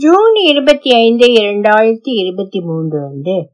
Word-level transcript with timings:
June 0.00 0.34
இருபத்தி 0.34 0.90
ஐந்து 0.90 1.26
இரண்டாயிரத்தி 1.26 2.10
இருபத்தி 2.14 2.60
மூன்று 2.60 2.98
அன்று 3.04 3.50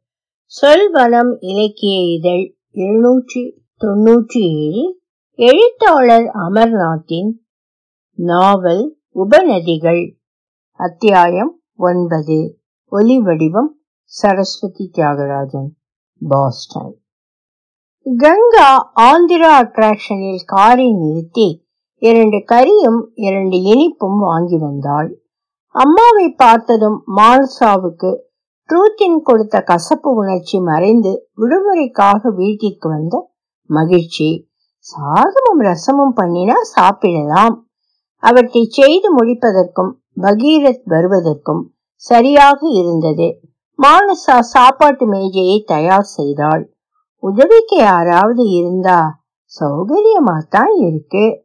சொல்வனம் 0.63 1.37
இலக்கிய 1.41 2.17
இதழ் 2.17 2.57
இருநூற்றி 2.71 3.63
தொன்னூற்றி 3.81 4.43
ஏழு 4.57 5.01
எழுத்தாளர் 5.35 6.31
அமர்நாத்தின் 6.35 7.31
நாவல் 8.13 8.97
உபநதிகள் 9.15 10.17
அத்தியாயம் 10.73 11.61
ஒன்பது 11.77 12.59
ஒலி 12.89 13.19
வடிவம் 13.19 13.81
சரஸ்வதி 14.05 14.91
தியாகராஜன் 14.93 15.71
பாஸ்டன். 16.29 16.95
கங்கா 18.05 18.93
ஆந்திரா 18.95 19.53
அட்ராக்ஷனில் 19.63 20.43
காரை 20.45 20.93
நிறுத்தி 20.93 21.65
இரண்டு 21.99 22.37
கறியும் 22.37 23.03
இரண்டு 23.15 23.57
இனிப்பும் 23.57 24.19
வாங்கி 24.19 24.59
வந்தாள். 24.59 25.24
அம்மாவை 25.75 26.31
பார்த்ததும் 26.31 27.03
மால்சாவுக்கு 27.17 28.17
ட்ரூத்தின் 28.69 29.21
கொடுத்த 29.23 29.61
கசப்பு 29.61 30.15
உணர்ச்சி 30.15 30.61
மறைந்து 30.61 31.29
விடுமுறைக்காக 31.37 32.35
வீட்டிற்கு 32.35 32.89
வந்த 32.89 33.31
மகிழ்ச்சி. 33.67 34.49
சாதமும் 34.79 35.59
ரசமும் 35.59 36.13
பண்ணினா 36.17 36.61
சாப்பிடலாம். 36.61 37.67
அவற்றை 38.19 38.65
செய்து 38.65 39.17
முடிப்பதற்கும் 39.17 39.93
பகீரத் 40.21 40.85
வருவதற்கும் 40.85 41.73
சரியாக 41.95 42.69
இருந்தது. 42.69 43.41
மானசா 43.83 44.39
சாப்பாட்டு 44.39 45.07
மேஜையை 45.07 45.63
தயார் 45.67 46.11
செய்தாள். 46.19 46.75
உதவிக்கு 47.19 47.77
யாராவது 47.77 48.45
இருந்தா 48.45 49.21
சௌகரியமாத்தான் 49.61 50.73
இருக்கு. 50.77 51.44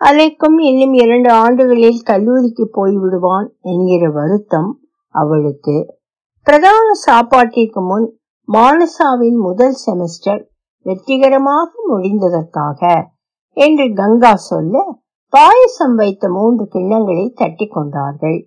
அலைக்கும் 0.00 0.58
இன்னும் 0.60 0.94
இரண்டு 0.94 1.30
ஆண்டுகளில் 1.34 2.02
கல்லூரிக்கு 2.02 2.64
போய்விடுவான் 2.76 3.48
என்கிற 3.62 4.10
வருத்தம் 4.10 4.70
அவளுக்கு. 5.14 5.76
பிரதான 6.46 6.86
சாப்பாட்டிற்கு 7.06 7.80
முன் 7.80 8.06
மானசாவின் 8.48 9.38
முதல் 9.38 9.76
செமஸ்டர் 9.86 10.42
வெற்றிகரமாக 10.86 11.70
முடிந்ததற்காக 11.90 12.82
என்று 13.56 13.86
கங்கா 13.94 14.32
சொல்ல 14.50 14.84
பாயசம் 15.32 15.94
வைத்த 15.94 16.28
மூன்று 16.28 16.64
கிண்ணங்களை 16.64 17.26
தட்டி 17.32 17.66
கொண்டார்கள். 17.66 18.38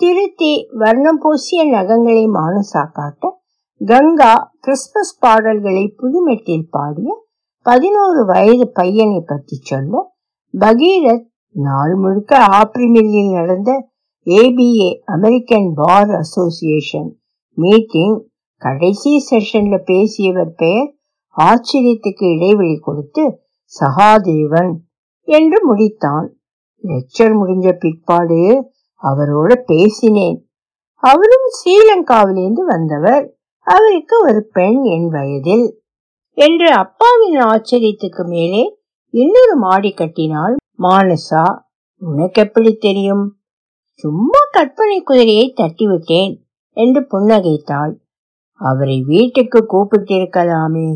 திருத்தி 0.00 0.52
வர்ணம் 0.78 1.20
பூசிய 1.22 1.60
நகங்களை 1.70 2.24
மானசா 2.34 2.82
காட்ட 2.90 3.32
கங்கா 3.80 4.34
கிறிஸ்துமஸ் 4.60 5.16
பாடல்களை 5.18 5.84
புதுமெட்டில் 6.00 6.68
பாடிய 6.70 7.10
பதினோரு 7.66 8.20
வயது 8.24 8.66
பையனை 8.72 9.20
பற்றி 9.26 9.56
சொல்ல 9.62 10.02
பகீரத் 10.52 11.26
நாள் 11.52 11.94
முழுக்க 11.94 12.38
ஆப்ரிமில்லில் 12.38 13.32
நடந்த 13.32 13.88
ABA 14.26 14.98
American 15.04 15.72
bar 15.74 16.10
association 16.10 17.20
meeting 17.54 18.26
கடைசி 18.56 19.26
செஷன்ல 19.30 19.78
பேசியவர் 19.84 20.54
பெயர் 20.54 20.94
ஆச்சரியத்துக்கு 21.36 22.34
இடைவெளி 22.34 22.78
கொடுத்து 22.78 23.40
சகாதேவன் 23.80 24.74
என்று 25.22 25.74
முடித்தான். 25.74 26.28
லெக்சர் 26.82 27.36
முடிஞ்ச 27.42 27.72
பிற்பாடு 27.72 28.70
அவரோட 29.02 29.54
பேசினேன். 29.66 30.48
அவரும் 30.94 31.46
ஸ்ரீலங்காவிலிருந்து 31.48 32.64
வந்தவர். 32.66 33.36
அவருக்கு 33.60 34.22
ஒரு 34.22 34.48
பெண் 34.52 34.82
என் 34.82 35.08
வயதில். 35.08 35.82
என்று 36.32 36.72
அப்பாவின் 36.72 37.38
ஆச்சரியத்துக்கு 37.38 38.26
மேலே 38.26 38.77
இன்னொரு 39.14 39.54
மாடி 39.56 39.90
கட்டினாள் 39.92 40.54
மானசா 40.82 41.44
உனக்கு 42.02 42.42
எப்படி 42.42 42.70
தெரியும்? 42.74 43.24
சும்மா 43.90 44.40
கற்பனை 44.50 45.02
குதிரையை 45.02 45.46
தட்டிவிட்டேன் 45.56 46.34
என்று 46.76 47.00
புன்னகைத்தாள். 47.12 47.92
அவரை 48.60 48.98
வீட்டுக்கு 49.02 49.60
கூப்பிட்டிருக்கலாமே. 49.72 50.88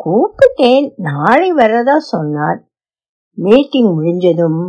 கூப்பிட்டேன் 0.00 0.86
நாளை 0.96 1.52
வரதா 1.52 1.96
சொன்னார். 1.96 2.58
மீட்டிங் 3.38 3.92
முடிஞ்சதும் 3.94 4.62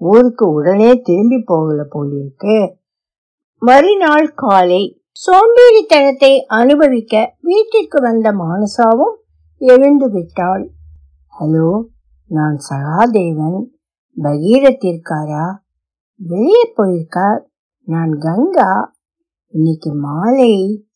ஊருக்கு 0.00 0.52
உடனே 0.52 0.90
திரும்பி 1.00 1.38
போகல 1.44 1.84
போலிருக்கு. 1.88 2.56
மறுநாள் 3.62 4.32
காலை 4.34 4.82
சோம்பேறித்தனத்தை 5.26 6.32
அனுபவிக்க 6.46 7.14
வீட்டிற்கு 7.40 8.00
வந்த 8.00 8.28
மானசாவும் 8.32 9.16
எழுந்து 9.60 10.10
விட்டாள் 10.10 10.64
ஹலோ 11.32 11.70
நான் 12.28 12.58
சகாதேவன். 12.70 13.64
பகீரத் 14.16 14.84
இருக்காரா 14.84 15.56
வெளியே 16.16 16.74
போயிருக்கார். 16.76 17.40
நான் 17.84 18.18
கங்கா. 18.18 18.94
இன்னைக்கு 19.46 19.94
மாலை. 19.94 20.86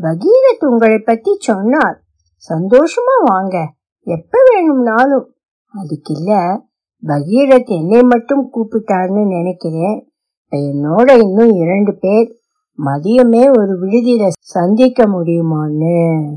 பகீரத் 0.00 0.64
உங்களை 0.64 0.98
பத்தி 0.98 1.36
சொன்னார். 1.38 2.02
சந்தோஷமா 2.48 3.24
வாங்க. 3.24 3.74
எப்ப 4.00 4.38
வேணும்னாலும். 4.50 5.34
அதுக்கு 5.66 6.14
இல்ல 6.14 6.62
பகீரத் 7.02 7.66
என்னை 7.66 8.02
மட்டும் 8.02 8.50
கூப்பிட்டாருன்னு 8.52 9.26
நினைக்கிறேன். 9.26 10.12
என்னோட 10.50 11.22
இன்னும் 11.22 11.50
இரண்டு 11.50 11.94
பேர். 11.94 12.38
மதியமே 12.78 13.48
ஒரு 13.58 13.80
விடுதியில 13.80 14.28
சந்திக்க 14.38 15.04
முடியுமான்னு. 15.04 16.28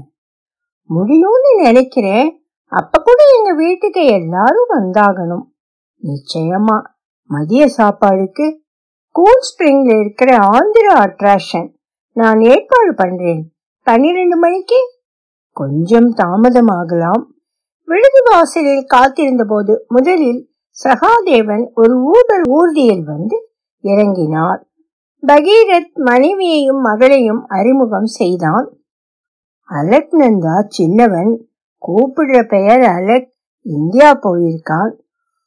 முடியும்னு 0.90 1.64
நினைக்கிறேன். 1.64 2.42
அப்ப 2.69 3.00
கூட 3.00 3.23
எங்க 3.38 3.53
வீட்டுக்கு 3.53 4.05
எல்லாரும் 4.05 4.69
வந்தாகணும். 4.69 5.45
நிச்சயமா 6.03 6.81
மதிய 7.23 7.66
சாப்பாடுக்கு 7.78 8.59
கூல் 9.11 9.41
ஸ்பிரிங்ல 9.47 10.00
இருக்கிற 10.00 10.38
ஆந்திரா 10.38 10.94
அட்ராக்ஷன் 10.94 11.73
நான் 12.13 12.41
ஏற்பாடு 12.41 12.94
பண்றேன். 12.95 13.55
பன்னிரண்டு 13.83 14.38
மணிக்கு 14.38 14.75
கொஞ்சம் 15.51 16.13
தாமதமாகலாம். 16.16 17.23
விடுதி 17.85 18.19
வாசலில் 18.29 18.84
காத்திருந்த 18.85 19.44
போது 19.44 19.85
முதலில் 19.88 20.51
சகாதேவன் 20.84 21.72
ஒரு 21.73 22.03
ஊடல் 22.03 22.41
ஊர்தியில் 22.41 23.03
வந்து 23.03 23.51
இறங்கினார். 23.84 24.61
பகீரத் 25.28 25.94
மனைவியையும் 25.94 26.81
மகளையும் 26.81 27.45
அறிமுகம் 27.47 28.05
செய்தான். 28.05 28.78
அலக்நந்தா 29.69 30.66
சின்னவன் 30.67 31.49
கூப்பிடுற 31.88 32.44
பெயர் 32.48 32.80
அலெக். 32.80 33.28
இந்தியா 33.62 34.20
போயிருக்கான் 34.24 34.92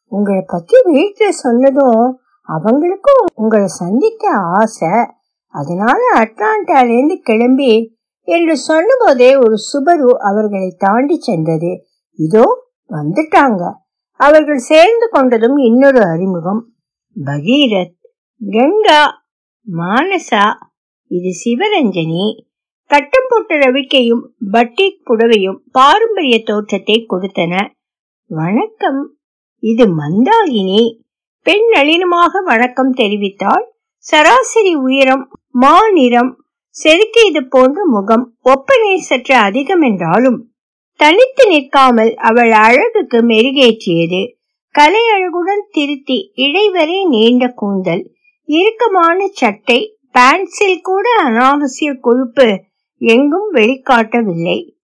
உங்களை 0.06 0.44
பத்தி 0.46 0.76
வீட்டுல 0.94 1.28
சொன்னதும் 1.28 2.20
அவங்களுக்கும் 2.48 3.24
உங்களை 3.34 3.66
சந்திக்க 3.66 4.30
ஆசை. 4.30 4.88
அதனால 5.46 5.98
அட்லாண்டாலேருந்து 6.14 7.14
கிளம்பி 7.14 7.96
என்று 8.22 8.56
சொன்னபோதே 8.68 9.36
ஒரு 9.36 9.56
சுபரு 9.72 10.12
அவர்களை 10.12 10.74
தாண்டி 10.78 11.20
சென்றது. 11.20 11.84
இதோ 12.14 12.70
வந்துட்டாங்க. 12.90 13.72
அவர்கள் 14.20 14.58
சேர்ந்து 14.58 15.08
கொண்டதும் 15.12 15.64
இன்னொரு 15.64 16.02
அறிமுகம். 16.04 16.72
பகீரத் 17.24 17.98
கங்கா 18.50 19.24
மானசா 19.72 20.44
இது 21.06 21.30
சிவரஞ்சனி 21.44 22.49
கட்டம் 22.90 23.26
போட்ட 23.28 23.56
ரவிக்கையும் 23.56 24.22
பட்டிக் 24.50 25.02
புடவையும் 25.08 25.58
பாரம்பரிய 25.72 26.42
தோற்றத்தை 26.44 27.06
கொடுத்தன. 27.08 27.52
வணக்கம். 28.30 29.00
இது 29.62 29.84
மந்தாகினி. 29.86 30.82
பெண் 31.46 31.66
நளினமாக 31.74 32.40
வணக்கம் 32.40 32.92
தெரிவித்தாள். 32.94 33.64
சராசரி 34.06 34.74
உயரம் 34.76 35.24
மாநிறம் 35.60 36.30
செதுக்கியது 36.76 37.40
போன்ற 37.48 37.84
முகம் 37.86 38.24
ஒப்பனை 38.40 38.96
சற்று 38.98 39.34
அதிகம் 39.34 39.80
என்றாலும் 39.80 40.38
தனித்து 41.00 41.44
நிற்காமல் 41.48 42.14
அவள் 42.14 42.50
அழகுக்கு 42.50 43.20
மெருகேற்றியது. 43.22 44.22
கலை 44.74 45.04
அழகுடன் 45.08 45.64
திருத்தி 45.70 46.18
இடைவரை 46.34 46.98
நீண்ட 47.04 47.46
கூந்தல் 47.48 48.02
இறுக்கமான 48.48 49.28
சட்டை 49.32 49.78
பேண்ட்ஸில் 50.12 50.80
கூட 50.80 51.06
அனாவசிய 51.22 51.90
கொழுப்பு 52.00 52.48
எங்கும் 53.02 53.52
வெளிக்காட்டவில்லை. 53.52 54.74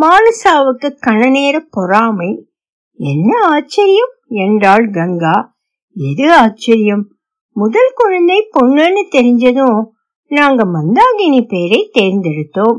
மானசாவுக்கு 0.00 0.96
கணநேர 1.06 1.60
பொறாமை. 1.70 2.48
என்ன 2.94 3.46
ஆச்சரியம் 3.46 4.14
என்றாள் 4.28 4.90
கங்கா. 4.90 5.56
எது 5.94 6.32
ஆச்சரியம்? 6.32 7.16
முதல் 7.52 7.92
குழந்தை 7.94 8.48
பொண்ணுன்னு 8.60 9.08
தெரிஞ்சதும் 9.10 9.86
நாங்க 10.26 10.64
மந்தாகினி 10.64 11.46
பேரை 11.46 11.90
தேர்ந்தெடுத்தோம். 11.98 12.78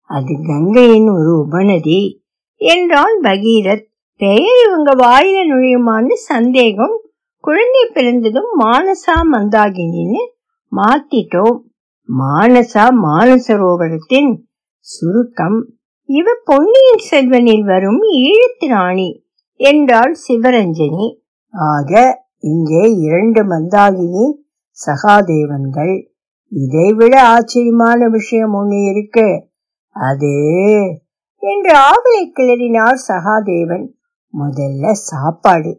அது 0.00 0.38
கங்கையின் 0.42 1.08
ஒரு 1.08 1.46
உபநதி 1.48 2.18
என்றான் 2.54 3.20
பகீரத். 3.22 3.86
பெயர் 4.16 4.66
இவங்க 4.66 4.90
வாயில 4.94 5.52
நுழையுமான்னு 5.52 6.12
சந்தேகம். 6.12 7.00
குழந்தை 7.40 7.90
பிறந்ததும் 7.92 8.60
மானசா 8.60 9.16
மந்தாகினின்னு 9.32 10.22
மாத்திட்டோம். 10.76 11.73
மானசா 12.08 12.84
மானசரோவரத்தின் 13.02 14.30
சுருக்கம் 14.78 15.66
இவ 16.08 16.30
பொன்னியின் 16.44 17.02
செல்வனில் 17.10 17.64
வரும் 17.64 18.00
ஈழத்து 18.02 18.66
ராணி 18.68 19.24
என்றாள் 19.60 20.16
சிவரஞ்சனி. 20.28 21.06
ஆக 21.50 22.22
இங்கே 22.38 22.82
இரண்டு 22.90 23.42
மந்தாகினி 23.44 24.26
சகாதேவன்கள். 24.78 25.94
இதைவிட 26.52 27.22
ஆச்சரியமான 27.22 28.08
விஷயம் 28.08 28.54
ஒண்ணு 28.54 28.90
இருக்கு. 28.90 29.50
அது 29.96 30.34
என்று 31.42 31.72
ஆவலை 31.78 32.22
கிளறினார் 32.36 33.00
சகாதேவன். 33.08 33.86
முதல்ல 34.34 34.90
சாப்பாடு. 34.90 35.72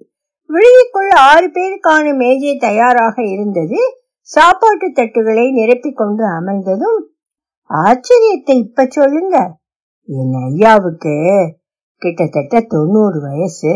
விடுதிக்குள் 0.50 1.14
ஆறு 1.16 1.48
பேருக்கான 1.48 2.16
மேஜை 2.16 2.58
தயாராக 2.58 3.24
இருந்தது. 3.24 3.80
சாப்பாட்டு 4.26 4.88
தட்டுகளை 4.88 5.44
நிரப்பிக்கொண்டு 5.56 6.24
அமர்ந்ததும் 6.38 7.00
ஆச்சரியத்தை 7.70 8.58
இப்ப 8.58 8.86
சொல்லுங்க. 8.90 9.58
என் 10.06 10.34
ஐயாவுக்கு 10.34 11.16
கிட்டத்தட்ட 11.98 12.62
தொண்ணூறு 12.62 13.22
வயசு. 13.22 13.74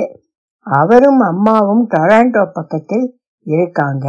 அவரும் 0.60 1.19
அம்மாவும் 1.19 1.90
டொராண்டோ 1.90 2.46
பக்கத்தில் 2.54 3.19
இருக்காங்க. 3.42 4.07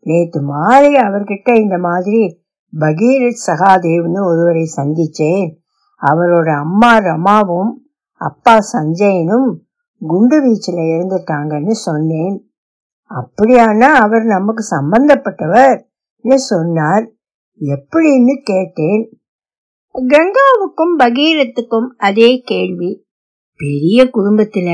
நேத்து 0.00 0.42
மாலை 0.42 0.94
அவர்கிட்ட 0.94 1.60
இந்த 1.60 1.78
மாதிரி 1.78 2.22
பகீரத் 2.72 3.44
சகாதேவ்னு 3.46 4.24
ஒருவரை 4.24 4.64
சந்திச்சேன். 4.76 5.50
அவரோட 6.02 6.58
அம்மா 6.58 6.96
ரமாவும் 6.96 7.72
அப்பா 8.20 8.58
சஞ்சயனும் 8.72 9.48
குண்டு 9.98 10.38
வீச்சுல 10.46 10.80
இருந்துட்டாங்கன்னு 10.94 11.70
சொன்னேன். 11.70 12.53
அப்படியானா 13.14 13.80
அவர் 13.80 14.22
நமக்கு 14.22 14.64
சம்பந்தப்பட்டவர்? 14.76 15.82
சொன்னார். 16.34 17.10
எப்படின்னு 17.60 18.42
கேட்டேன். 18.42 19.18
கங்காவுக்கும் 19.92 20.98
பகீரத்துக்கும் 20.98 21.86
அதே 21.96 22.40
கேள்வி. 22.44 23.06
பெரிய 23.56 24.04
குடும்பத்துல 24.04 24.68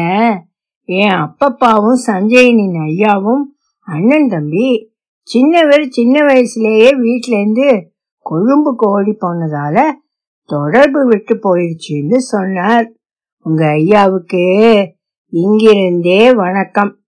என் 0.85 1.11
அப்பப்பாவும் 1.11 1.99
சஞ்சயனின் 2.07 2.79
ஐயாவும் 2.79 3.43
அண்ணன் 3.79 4.29
தம்பி 4.29 4.93
சின்னவர் 5.35 5.89
சின்ன 5.89 6.21
வயசுலயே 6.21 6.97
வீட்ல 6.97 7.41
இருந்து 7.41 7.93
கொழும்புக்கு 8.31 8.87
ஓடி 8.87 9.17
போனதால 9.21 9.81
தொடர்பு 10.45 11.05
விட்டு 11.05 11.35
போயிடுச்சுன்னு 11.35 12.17
சொன்னார். 12.17 12.93
உங்க 13.45 13.67
ஐயாவுக்கு 13.67 14.87
இங்கிருந்தே 15.33 16.35
வணக்கம். 16.35 17.00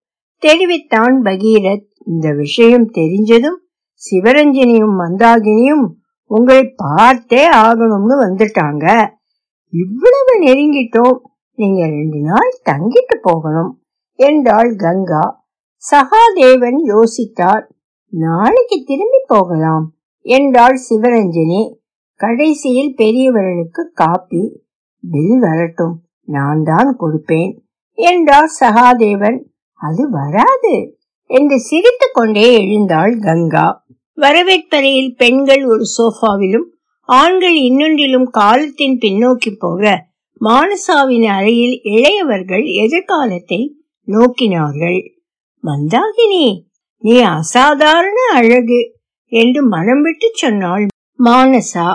தெரிவித்தான் 0.42 1.22
பகீரத். 1.22 1.88
இந்த 2.06 2.32
விஷயம் 2.32 2.86
தெரிஞ்சதும் 2.90 3.58
சிவரஞ்சனியும் 4.02 4.94
மந்தாகினியும் 5.00 5.84
உங்களை 6.30 6.72
பார்த்தே 6.76 7.42
ஆகணும்னு 7.50 8.16
வந்துட்டாங்க. 8.22 8.84
இவ்வளவு 9.72 10.32
நெருங்கிட்டோம். 10.40 11.18
நீங்க 11.54 11.82
ரெண்டு 11.86 12.20
நாள் 12.20 12.50
தங்கிட்டு 12.70 13.16
போகணும் 13.20 13.82
என்றாள் 14.18 14.74
கங்கா. 14.76 15.24
சகாதேவன் 15.82 16.78
யோசித்தார். 16.86 17.64
நாளைக்கு 18.08 18.76
திரும்பி 18.86 19.20
போகலாம் 19.26 19.86
என்றாள் 20.20 20.78
சிவரஞ்சனி. 20.88 21.62
கடைசியில் 22.20 22.94
பெரியவர்களுக்கு 22.94 23.90
காப்பி 23.94 24.42
பில் 25.10 25.38
வரட்டும் 25.38 25.96
நான் 26.26 26.62
தான் 26.62 26.96
கொடுப்பேன் 27.00 27.52
என்றார் 27.92 28.52
சகாதேவன். 28.60 29.38
அது 29.82 30.02
வராது 30.10 30.74
என்று 31.30 31.56
சிரித்து 31.60 32.06
கொண்டே 32.12 32.46
எழுந்தாள் 32.54 33.14
கங்கா. 33.18 33.66
வரவேற்பறையில் 34.18 35.12
பெண்கள் 35.16 35.62
ஒரு 35.64 35.84
சோஃபாவிலும் 35.96 36.66
ஆண்கள் 37.08 37.56
இன்னொன்றிலும் 37.58 38.28
காலத்தின் 38.30 38.96
பின்னோக்கி 38.98 39.52
போக 39.58 39.82
மானசாவின் 40.40 41.26
அறையில் 41.28 41.76
இளையவர்கள் 41.82 42.64
எதிர்காலத்தை 42.84 43.60
நோக்கினார்கள். 44.08 45.00
மந்தாகினி 45.64 46.46
நீ 47.04 47.16
அசாதாரண 47.32 48.18
அழகு 48.34 48.80
என்று 49.32 49.60
மனம் 49.66 50.02
விட்டு 50.02 50.28
சொன்னாள் 50.32 50.86
மானசா. 51.18 51.88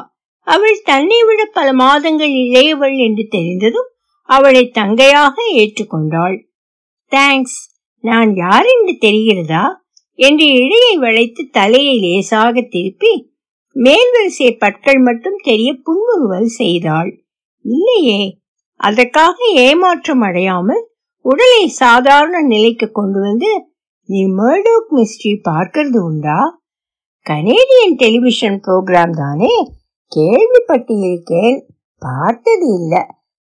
அவள் 0.47 0.77
தன்னை 0.83 1.19
விட 1.23 1.41
பல 1.53 1.67
மாதங்கள் 1.73 2.33
இளையவள் 2.45 2.95
என்று 2.97 3.23
தெரிந்ததும் 3.29 3.89
அவளை 4.29 4.63
தங்கையாக 4.73 5.35
ஏற்றுக்கொண்டாள். 5.55 6.37
தேங்க்ஸ் 7.11 7.59
நான் 8.07 8.33
யார் 8.35 8.65
என்று 8.65 8.93
தெரிகிறதா? 9.01 9.65
என்று 10.19 10.45
இழையை 10.45 10.93
வளைத்து 10.99 11.47
தலையை 11.51 11.95
லேசாக 11.99 12.61
திருப்பி 12.61 13.13
மேல்வரிசை 13.75 14.57
பற்கள் 14.57 14.99
மட்டும் 14.99 15.37
தெரிய 15.43 15.69
புன்முறுவல் 15.83 16.49
செய்தாள். 16.61 17.11
இல்லையே 17.65 18.21
அதற்காக 18.79 19.35
ஏமாற்றம் 19.55 20.21
அடையாமல் 20.21 20.83
உடலை 21.25 21.67
சாதாரண 21.67 22.41
நிலைக்கு 22.41 22.91
கொண்டு 22.91 23.19
வந்து 23.19 23.49
நீ 24.09 24.19
மர்டோக் 24.25 24.89
மிஸ்ட்ரி 24.95 25.33
பார்க்கறது 25.49 25.97
உண்டா? 25.97 26.39
கனேடியன் 27.25 27.95
டெலிவிஷன் 27.95 28.59
ப்ரோக்ராம் 28.67 29.15
தானே? 29.15 29.53
கேள்விப்பட்டு 30.11 30.93
இருக்கேன் 30.99 31.57
பார்த்தது 31.99 32.67
இல்ல. 32.73 32.93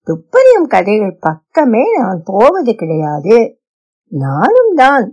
துப்பறியும் 0.08 0.68
கதைகள் 0.68 1.18
பக்கமே 1.20 1.84
நான் 1.98 2.22
போவது 2.26 2.76
கிடையாது. 2.76 3.61
நானும் 4.12 4.74
தான் 4.76 5.06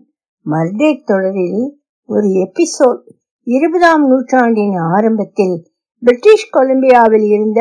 மர்டேக் 0.46 1.04
தொடரில் 1.04 1.62
ஒரு 2.08 2.28
எபிசோட் 2.44 3.02
இருபதாம் 3.46 4.04
நூற்றாண்டின் 4.06 4.76
ஆரம்பத்தில் 4.94 5.56
பிரிட்டிஷ் 6.02 6.52
கொலம்பியாவில் 6.52 7.26
இருந்த 7.26 7.60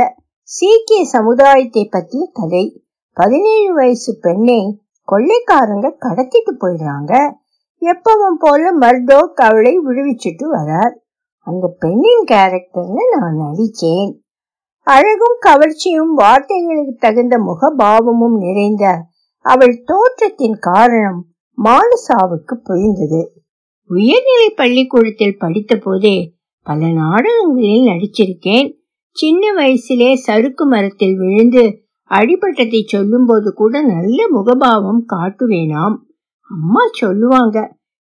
சீக்கிய 0.50 1.02
சமுதாயத்தை 1.06 1.84
பற்றிய 1.86 2.24
கதை. 2.34 2.64
பதினேழு 3.18 3.74
வயசு 3.74 4.12
பெண்ணை 4.22 4.60
கொள்ளைக்காரங்க 5.08 5.88
கடத்திட்டு 6.06 6.54
போயிடுறாங்க. 6.60 7.14
எப்பவும் 7.82 8.40
போல 8.40 8.72
மர்டோ 8.78 9.20
அவளை 9.48 9.74
விடுவிச்சிட்டு 9.80 10.48
வரார். 10.54 10.96
அந்த 11.48 11.68
பெண்ணின் 11.80 12.26
கேரக்டர்ல 12.28 13.04
நான் 13.16 13.38
நடிச்சேன் 13.42 14.12
அழகும் 14.88 15.38
கவர்ச்சியும் 15.46 16.14
வார்த்தைகளுக்கு 16.18 16.96
தகுந்த 16.98 17.38
முகபாவமும் 17.40 18.38
நிறைந்த 18.38 18.86
அவள் 19.48 19.84
தோற்றத்தின் 19.86 20.58
காரணம் 20.60 21.20
மானசாவுக்கு 21.64 22.54
புரிந்தது. 22.64 23.22
உயர்நிலை 23.90 24.50
பள்ளிக்கூடத்தில் 24.56 25.38
படித்த 25.38 25.76
போதே 25.76 26.34
பல 26.66 26.92
நாடகங்களில் 26.92 27.88
நடிச்சிருக்கேன். 27.88 28.68
சின்ன 29.16 29.54
வயசிலே 29.54 30.14
சறுக்கு 30.14 30.66
மரத்தில் 30.66 31.18
விழுந்து 31.18 31.64
அடிபட்டதை 32.10 32.82
சொல்லும் 32.86 33.26
போது 33.26 33.54
கூட 33.54 33.82
நல்ல 33.82 34.28
முகபாவம் 34.28 35.04
காட்டுவேனாம். 35.16 35.96
அம்மா 36.50 36.84
சொல்லுவாங்க 36.92 37.58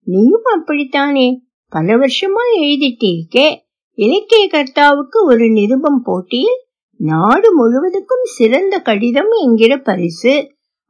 நீயும் 0.08 0.48
அப்படித்தானே? 0.56 1.28
பல 1.68 1.98
வருஷமா 1.98 2.44
எழுதிட்டு 2.62 3.10
இருக்கே 3.10 3.48
இலக்கிய 3.98 4.48
கர்த்தாவுக்கு 4.48 5.18
ஒரு 5.26 5.50
நிருபம் 5.50 6.02
போட்டியில் 6.04 6.60
நாடு 7.00 7.50
முழுவதுக்கும் 7.54 8.24
சிறந்த 8.24 8.80
கடிதம் 8.80 9.32
என்கிற 9.32 9.78
பரிசு. 9.78 10.34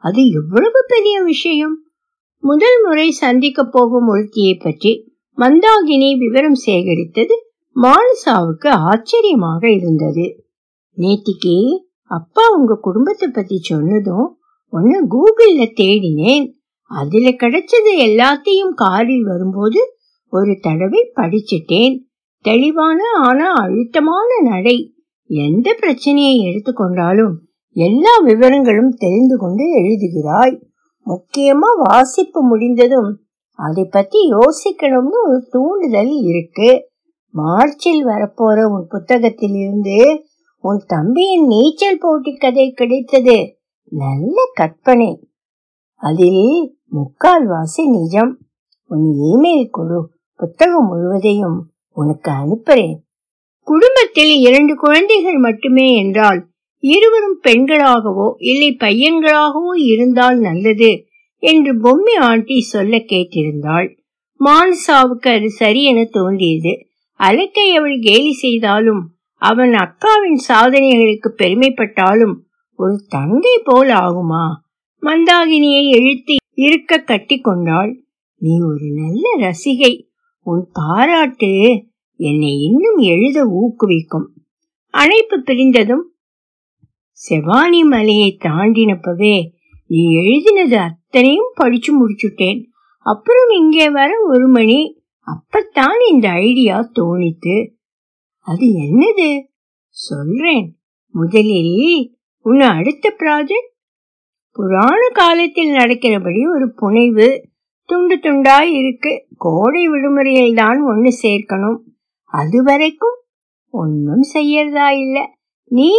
அது 0.01 0.29
எவ்வளவு 0.29 0.79
பெரிய 0.87 1.21
விஷயம்? 1.21 1.75
முதல் 2.43 2.77
முறை 2.83 3.11
சந்திக்க 3.11 3.63
போகும் 3.63 4.07
ஒருத்தியை 4.13 4.53
பற்றி 4.59 4.91
மந்தாகினி 5.37 6.17
விவரம் 6.17 6.57
சேகரித்தது 6.65 7.35
மானசாவுக்கு 7.75 8.67
ஆச்சரியமாக 8.67 9.71
இருந்தது. 9.71 10.25
நேத்திக்கு 10.97 11.55
அப்பா 12.09 12.43
உங்க 12.57 12.77
குடும்பத்தை 12.81 13.29
பத்தி 13.29 13.57
சொன்னதும் 13.57 14.27
ஒன்னு 14.73 14.97
கூகுள்ல 15.13 15.65
தேடினேன். 15.75 16.47
அதுல 16.91 17.29
கிடைச்சது 17.29 17.91
எல்லாத்தையும் 17.99 18.73
காரில் 18.73 19.23
வரும்போது 19.23 19.81
ஒரு 20.33 20.57
தடவை 20.61 21.01
படிச்சிட்டேன். 21.15 21.95
தெளிவான 22.45 22.99
ஆனா 23.21 23.53
அழுத்தமான 23.53 24.29
நடை. 24.49 24.77
எந்த 25.29 25.67
பிரச்சனையை 25.79 26.35
எடுத்துக்கொண்டாலும் 26.45 27.35
எல்லா 27.73 28.09
விவரங்களும் 28.25 28.89
தெரிந்து 28.89 29.37
கொண்டு 29.37 29.63
எழுதுகிறாய். 29.79 30.61
முக்கியமா 31.05 31.69
வாசிப்பு 31.75 32.41
முடிந்ததும் 32.41 33.19
அதை 33.55 33.85
பத்தி 33.85 34.29
யோசிக்கணும்னு 34.29 35.17
ஒரு 35.27 35.47
தூண்டுதல் 35.49 36.11
இருக்கு. 36.11 36.89
மார்ச்சில் 37.29 38.05
வரப்போற 38.05 38.63
உன் 38.63 38.85
புத்தகத்தில் 38.89 39.53
இருந்து 39.53 40.23
உன் 40.57 40.83
தம்பியின் 40.87 41.45
நீச்சல் 41.45 41.97
போட்டி 41.99 42.35
கதை 42.35 42.71
கிடைத்தது. 42.71 43.57
நல்ல 43.89 44.41
கற்பனை. 44.53 45.27
அதில் 45.95 46.77
முக்கால்வாசி 46.91 47.89
நிஜம். 47.89 48.37
உன் 48.85 49.15
இமெயில் 49.19 49.69
குழு 49.69 50.11
புத்தகம் 50.35 50.87
முழுவதையும் 50.87 51.71
உனக்கு 51.89 52.31
அனுப்புறேன். 52.31 52.95
குடும்பத்தில் 53.59 54.39
இரண்டு 54.39 54.75
குழந்தைகள் 54.75 55.37
மட்டுமே 55.37 55.95
என்றால் 55.95 56.50
இருவரும் 56.83 57.39
பெண்களாகவோ 57.43 58.27
இல்லை 58.37 58.69
பையன்களாகவோ 58.79 59.73
இருந்தால் 59.75 60.39
நல்லது 60.39 60.91
என்று 61.43 61.71
பொம்மி 61.75 62.19
ஆண்டி 62.19 62.59
சொல்ல 62.59 62.97
கேட்டிருந்தாள். 62.97 63.87
மானசாவுக்கு 64.39 65.27
அது 65.35 65.49
சரி 65.49 65.83
என 65.83 66.05
தோன்றியது. 66.11 66.73
அலக்கை 67.19 67.67
அவள் 67.75 67.97
கேலி 67.99 68.33
செய்தாலும் 68.33 69.01
அவன் 69.41 69.73
அக்காவின் 69.75 70.39
சாதனைகளுக்கு 70.47 71.29
பெருமைப்பட்டாலும் 71.37 72.35
ஒரு 72.79 72.95
தங்கை 73.07 73.61
போல் 73.63 73.89
ஆகுமா? 73.89 74.45
மந்தாகினியை 75.01 75.83
இழுத்து 75.97 76.35
இருக்க 76.53 76.97
கட்டி 76.97 77.37
கொண்டாள். 77.37 77.91
நீ 78.41 78.53
ஒரு 78.61 78.87
நல்ல 78.95 79.35
ரசிகை. 79.39 79.93
உன் 80.45 80.63
பாராட்டு 80.73 81.51
என்னை 82.19 82.53
இன்னும் 82.59 82.97
எழுத 82.97 83.39
ஊக்குவிக்கும். 83.59 84.27
அழைப்பு 84.93 85.37
பிரிந்ததும் 85.39 86.05
செவானி 87.29 87.79
மலையை 87.83 88.37
தாண்டினப்பவே 88.39 89.47
நீ 89.87 90.01
எழுதினது 90.15 90.75
அத்தனையும் 90.75 91.51
படிச்சு 91.55 91.91
முடிச்சுட்டேன். 91.93 92.63
அப்புறம் 92.99 93.49
இங்கே 93.49 93.89
வர 93.89 94.11
ஒரு 94.27 94.47
மணி 94.47 95.03
அப்பத்தான் 95.25 96.11
இந்த 96.11 96.29
ஐடியா 96.29 96.91
தோணித்து 96.95 97.69
அது 98.37 98.67
என்னது? 98.67 99.43
சொல்றேன். 99.87 100.79
முதலில் 101.11 102.15
உன் 102.39 102.59
அடுத்த 102.59 103.15
ப்ராஜெக்ட்? 103.19 103.69
புராண 104.51 105.07
காலத்தில் 105.13 105.69
நடக்கிறபடி 105.69 106.53
ஒரு 106.53 106.73
புனைவு. 106.73 107.49
துண்டு 107.83 108.15
துண்டா 108.15 108.61
இருக்கு. 108.61 109.27
கோடை 109.37 109.87
விடுமுறையில் 109.87 110.53
தான் 110.53 110.81
ஒன்னு 110.81 111.09
சேர்க்கணும். 111.21 111.77
அது 112.23 112.63
வரைக்கும் 112.63 113.21
ஒன்னும் 113.69 114.23
செய்யறதா 114.33 114.89
இல்ல. 114.89 115.37
நீ 115.65 115.91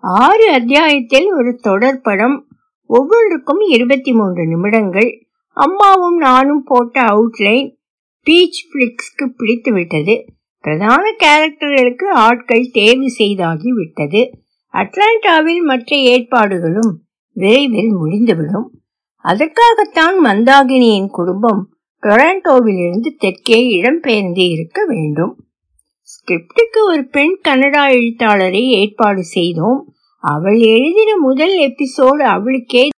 ஆறு 0.00 0.52
அத்தியாயத்தில் 0.52 1.32
ஒரு 1.32 1.56
தொடர் 1.56 2.00
படம் 2.00 2.46
ஒவ்வொன்றுக்கும் 2.86 3.60
இருபத்தி 3.60 4.12
மூன்று 4.12 4.46
நிமிடங்கள். 4.46 5.26
அம்மாவும் 5.48 6.16
நானும் 6.16 6.62
போட்ட 6.64 7.00
அவுட்லைன் 7.00 7.76
பீச் 8.22 8.66
பிளிக்ஸ்க்கு 8.72 9.26
பிடித்து 9.36 9.72
விட்டது. 9.72 10.24
பிரதான 10.60 11.02
கேரக்டர்களுக்கு 11.18 12.08
ஆட்கள் 12.08 12.70
தேர்வு 12.72 13.10
செய்தாகி 13.10 13.72
விட்டது. 13.72 14.30
அட்லாண்டாவில் 14.72 15.62
மற்ற 15.62 15.96
ஏற்பாடுகளும் 15.96 17.02
விரைவில் 17.32 17.92
முடிந்துவிடும். 17.92 18.82
அதற்காகத்தான் 19.16 20.24
மந்தாகினியின் 20.24 21.06
குடும்பம் 21.06 21.68
டொராண்டோவில் 22.02 22.86
இருந்து 22.86 23.14
தெற்கே 23.18 23.80
இடம்பெயர்ந்து 23.80 24.50
இருக்க 24.50 24.84
வேண்டும். 24.88 25.44
ஸ்கிரிப்டுக்கு 26.30 26.84
ஒரு 26.86 27.06
பெண் 27.06 27.38
கன்னடா 27.48 27.90
எழுத்தாளரை 27.90 28.68
ஏற்பாடு 28.68 29.22
செய்தோம். 29.22 29.94
அவள் 30.18 30.58
எழுதின 30.58 31.16
முதல் 31.16 31.58
எபிசோடு 31.58 32.22
அவளுக்கே 32.22 32.88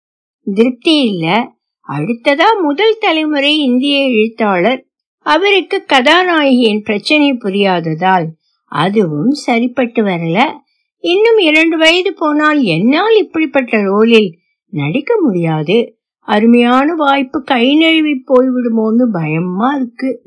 திருப்தி 0.55 1.03
இல்ல. 1.03 1.53
அடுத்ததா 1.89 2.63
முதல் 2.63 2.97
தலைமுறை 3.01 3.59
இந்திய 3.59 4.09
எழுத்தாளர். 4.09 4.87
அவருக்கு 5.19 5.85
கதாநாயகியின் 5.87 6.83
பிரச்சனை 6.83 7.33
புரியாததால் 7.33 8.27
அதுவும் 8.65 9.31
சரிப்பட்டு 9.31 10.03
வரல. 10.03 10.53
இன்னும் 10.99 11.39
இரண்டு 11.39 11.79
வயது 11.79 12.15
போனால் 12.15 12.63
என்னால் 12.63 13.17
இப்படிப்பட்ட 13.17 13.83
ரோலில் 13.83 14.39
நடிக்க 14.69 15.21
முடியாது. 15.21 15.97
அருமையான 16.19 16.95
வாய்ப்பு 16.95 17.43
கை 17.43 17.77
நழுவி 17.77 18.25
போய்விடுமோன்னு 18.29 19.05
பயமா 19.13 19.75
இருக்கு. 19.75 20.23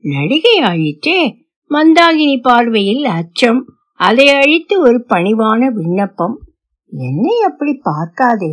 நடிகை 0.00 0.60
ஆயிட்டே 0.60 1.42
மந்தாகினி 1.74 2.42
பார்வையில் 2.42 3.04
அச்சம். 3.04 3.60
அதை 3.94 4.28
அழித்து 4.28 4.80
ஒரு 4.80 5.04
பணிவான 5.08 5.66
விண்ணப்பம். 5.72 6.36
என்னை 6.92 7.40
அப்படி 7.40 7.80
பார்க்காதே. 7.82 8.52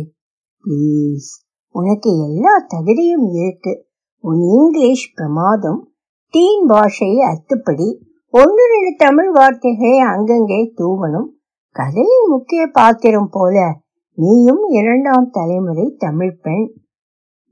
ப்ளீஸ் 0.64 1.28
உனக்கு 1.68 2.10
எல்லா 2.26 2.54
தகுதியும் 2.68 3.26
இருக்கு. 3.32 3.86
உன் 4.24 4.40
இங்கிலீஷ் 4.40 5.14
பிரமாதம் 5.14 5.80
டீன் 6.28 6.66
பாஷை 6.66 7.12
அத்துப்படி 7.30 7.88
ஒன்று 8.30 8.62
ரெண்டு 8.72 8.92
தமிழ் 8.96 9.30
வார்த்தைகளை 9.30 9.98
அங்கங்கே 9.98 10.72
தூவணும். 10.76 11.28
கதையின் 11.76 12.28
முக்கிய 12.28 12.66
பாத்திரம் 12.66 13.28
போல 13.30 13.56
நீயும் 14.14 14.64
இரண்டாம் 14.68 15.28
தலைமுறை 15.30 15.94
தமிழ் 15.98 16.38
பெண். 16.42 16.66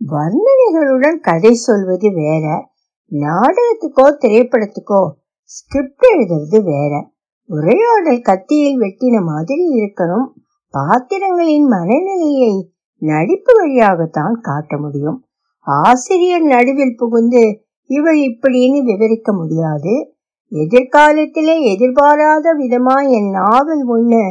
வர்ணனைகளுடன் 0.00 1.18
கதை 1.20 1.52
சொல்வது 1.52 2.12
வேற. 2.12 2.68
நாடகத்துக்கோ 3.12 4.06
திரைப்படத்துக்கோ 4.20 5.18
ஸ்கிரிப்ட் 5.52 6.04
எழுதுறது 6.16 6.62
வேற. 6.64 7.10
உரையாடல் 7.44 8.20
கத்தியில் 8.20 8.78
வெட்டின 8.80 9.24
மாதிரி 9.24 9.64
இருக்கணும். 9.74 10.26
பாத்திரங்களின் 10.70 11.66
மனநிலையை 11.66 12.72
நடிப்பு 12.98 13.52
வழியாகத்தான் 13.54 14.38
காட்ட 14.42 14.78
முடியும். 14.78 15.26
ஆசிரியர் 15.60 16.42
நடுவில் 16.42 16.94
புகுந்து 16.96 17.62
இவள் 17.86 18.18
இப்படின்னு 18.18 18.82
விவரிக்க 18.84 19.32
முடியாது. 19.32 20.14
எதிர்காலத்திலே 20.50 21.62
எதிர்பாராத 21.72 22.54
விதமா 22.54 23.10
என் 23.10 23.30
நாவல் 23.30 23.88
ஒண்ணு 23.88 24.22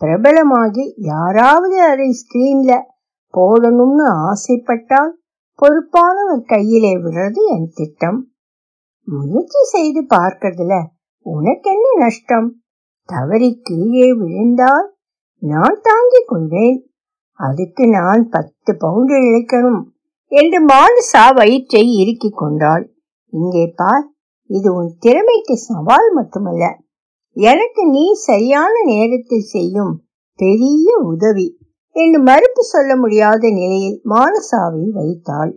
பிரபலமாகி 0.00 0.94
யாராவது 0.96 1.82
அதை 1.82 2.14
ஸ்கிரீன்ல 2.18 2.80
போடணும்னு 3.34 4.06
ஆசைப்பட்டால் 4.28 5.12
பொறுப்பானவர் 5.62 6.44
கையிலே 6.46 6.96
விடுறது 6.96 7.40
என் 7.48 7.70
திட்டம். 7.74 8.32
முயற்சி 9.10 9.60
செய்து 9.64 10.00
பார்க்கறதுல 10.02 10.74
உனக்கு 11.26 11.70
என்ன 11.70 11.86
நஷ்டம்? 11.96 12.48
தவறி 13.04 13.60
கீழே 13.62 14.12
விழுந்தால் 14.12 14.88
நான் 15.42 15.78
தாங்கிக் 15.82 16.28
கொள்வேன் 16.28 16.78
அதுக்கு 17.32 17.88
நான் 17.88 18.28
பத்து 18.28 18.76
பவுண்டு 18.76 19.16
இழைக்கணும் 19.20 19.80
என்று 20.32 20.58
மானுசா 20.66 21.34
வயிற்றை 21.34 21.82
இறுக்கிக் 21.94 22.36
கொண்டாள். 22.36 22.84
இங்கே 23.32 23.72
பார் 23.76 24.06
இது 24.50 24.74
உன் 24.74 24.96
திறமைக்கு 24.98 25.56
சவால் 25.56 26.10
மட்டுமல்ல. 26.12 26.64
எனக்கு 27.32 27.86
நீ 27.86 28.12
சரியான 28.12 28.72
நேரத்தில் 28.84 29.50
செய்யும் 29.54 29.94
பெரிய 30.38 30.88
உதவி 31.04 31.48
என்று 31.96 32.18
மறுப்பு 32.22 32.62
சொல்ல 32.62 32.96
முடியாத 32.96 33.42
நிலையில் 33.50 34.00
மானசாவை 34.04 34.84
வைத்தாள். 34.90 35.52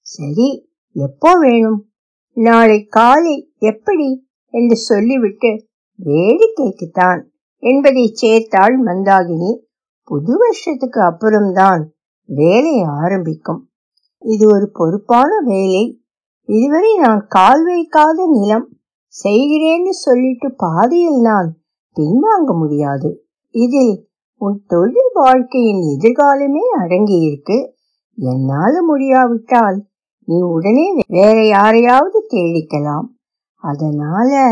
சரி 0.00 0.48
எப்போ 0.96 1.30
வேணும்? 1.40 1.89
நாளை 2.36 2.84
காலை 2.86 3.52
எப்படி 3.58 4.26
என்று 4.54 4.76
சொல்லிவிட்டு 4.76 5.66
வேடிக்கைக்குத்தான் 5.98 7.20
என்பதை 7.62 8.12
சேர்த்தாள் 8.12 8.76
மந்தாகினி. 8.84 9.50
புது 10.02 10.38
வருஷத்துக்கு 10.38 11.00
அப்புறம்தான் 11.00 11.92
வேலை 12.24 12.82
ஆரம்பிக்கும். 12.82 13.68
இது 14.18 14.46
ஒரு 14.48 14.70
பொறுப்பான 14.72 15.30
வேலை. 15.44 15.84
இதுவரை 16.48 16.98
நான் 16.98 17.26
கால் 17.28 17.64
வைக்காத 17.64 18.26
நிலம் 18.26 18.68
செய்கிறேன்னு 19.14 19.88
சொல்லிட்டு 19.88 20.54
பாதியில் 20.56 21.20
நான் 21.20 21.56
பின்வாங்க 21.96 22.58
முடியாது. 22.58 23.10
இதில் 23.54 24.08
உன் 24.40 24.64
தொழில் 24.66 25.12
வாழ்க்கையின் 25.12 25.82
எதிர்காலமே 25.94 26.64
அடங்கி 26.78 27.18
இருக்கு 27.20 27.58
என்னால 28.18 28.82
முடியாவிட்டால் 28.82 29.89
நீ 30.24 30.40
உடனே 30.40 30.92
வேற 31.08 31.46
யாரையாவது 31.46 32.26
தேடிக்கலாம். 32.30 33.06
அதனால 33.54 34.48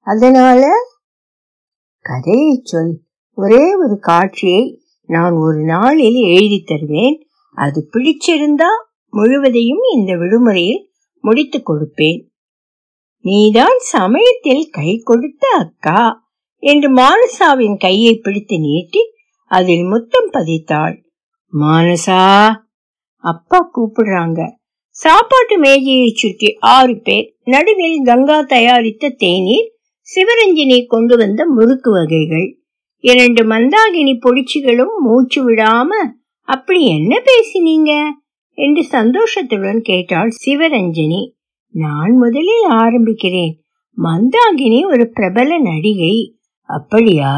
அதனால 0.00 0.70
கதையை 2.00 2.60
சொல். 2.64 3.00
ஒரே 3.34 3.74
ஒரு 3.74 3.98
காட்சியை 4.00 4.82
நான் 5.06 5.32
ஒரு 5.32 5.64
நாளில் 5.64 6.14
எழுதி 6.14 6.62
தருவேன். 6.66 7.20
அது 7.54 7.88
பிடிச்சிருந்தா 7.92 8.70
முழுவதையும் 9.08 9.82
இந்த 9.94 10.16
விடுமுறையில் 10.16 10.90
முடித்து 11.20 11.58
கொடுப்பேன். 11.58 12.30
நீதான் 13.20 13.78
சமயத்தில் 13.78 14.68
கை 14.70 15.00
கொடுத்த 15.04 15.48
அக்கா 15.48 16.30
என்று 16.58 16.94
மானசாவின் 16.94 17.78
கையை 17.78 18.16
பிடித்து 18.16 18.58
நீட்டி 18.58 19.00
அதில் 19.44 19.84
முத்தம் 19.84 20.30
பதித்தாள். 20.32 21.02
மானசா 21.52 22.50
அப்பா 23.22 23.70
கூப்பிடுறாங்க. 23.76 24.50
சாப்பாட்டு 24.90 25.58
மேஜையை 25.58 26.08
சுற்றி 26.08 26.56
ஆறு 26.60 27.00
பேர் 27.00 27.34
நடுவில் 27.44 28.02
கங்கா 28.04 28.40
தயாரித்த 28.40 29.08
தேநீர் 29.08 29.72
சிவரஞ்சினி 30.02 30.86
கொண்டு 30.86 31.16
வந்த 31.16 31.46
முறுக்கு 31.46 31.90
வகைகள். 31.90 32.58
இரண்டு 32.98 33.44
மந்தாகினி 33.44 34.18
பொடிச்சுகளும் 34.18 34.98
மூச்சு 34.98 35.54
விடாம 35.54 35.88
அப்படி 36.40 36.86
என்ன 36.86 37.16
பேசினீங்க? 37.16 38.02
என்று 38.50 38.84
சந்தோஷத்துடன் 38.84 39.80
கேட்டாள் 39.80 40.30
சிவரஞ்சனி. 40.46 41.32
நான் 41.68 42.16
முதலில் 42.16 42.68
ஆரம்பிக்கிறேன். 42.68 43.52
மந்தாகினி 43.96 44.84
ஒரு 44.84 45.10
பிரபல 45.10 45.58
நடிகை. 45.58 46.38
அப்படியா? 46.62 47.34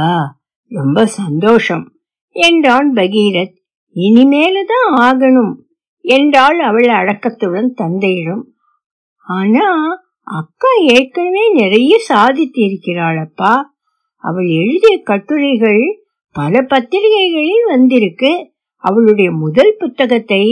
ரொம்ப 0.68 1.06
சந்தோஷம். 1.06 1.92
என்றான் 2.30 2.92
பகீரத். 2.92 3.62
இனிமேலதான் 3.94 4.94
ஆகணும். 4.96 5.62
என்றாள் 6.04 6.58
அவள் 6.60 6.84
அடக்கத்துடன் 6.84 7.72
தந்தையிடம். 7.72 8.52
ஆனா 9.26 9.68
அக்கா 10.22 10.68
ஏற்கனவே 10.80 11.52
நிறைய 11.52 11.98
சாதித்து 11.98 12.62
அப்பா 13.20 13.74
அவள் 14.16 14.46
எழுதிய 14.46 15.00
கட்டுரைகள் 15.02 15.84
பல 16.32 16.62
பத்திரிகைகளில் 16.62 17.64
வந்திருக்கு. 17.66 18.52
அவளுடைய 18.76 19.30
முதல் 19.30 19.74
புத்தகத்தை 19.78 20.44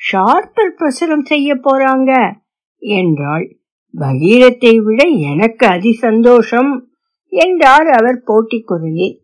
ஷார்ப்பர் 0.00 0.74
பிரசுரம் 0.78 1.24
செய்ய 1.24 1.54
போறாங்க 1.54 2.32
என்றாள். 2.78 3.58
பகீரத்தை 3.94 4.76
விட 4.76 5.02
எனக்கு 5.04 5.66
அதி 5.66 5.92
சந்தோஷம் 5.92 6.88
என்றார் 7.28 7.86
அவர் 7.86 8.22
போட்டி 8.24 8.60
குரலில். 8.60 9.16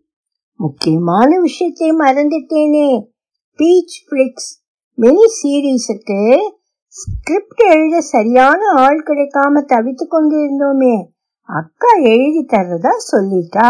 முக்கியமான 0.54 1.40
விஷயத்தை 1.40 1.90
மறந்துட்டேனே. 1.90 2.90
பீச் 3.58 3.96
பிளிக்ஸ் 4.10 4.67
மினி 5.00 5.24
சீரீஸுக்கு 5.38 6.36
ஸ்கிரிப்ட் 6.86 7.60
எழுத 7.60 8.00
சரியான 8.00 8.60
ஆள் 8.76 9.02
கிடைக்காம 9.06 9.62
தவித்து 9.64 10.04
கொண்டிருந்தோமே. 10.06 10.94
அக்கா 11.48 11.90
எழுதி 12.00 12.46
தர்றதா 12.48 12.94
சொல்லிட்டா 13.12 13.68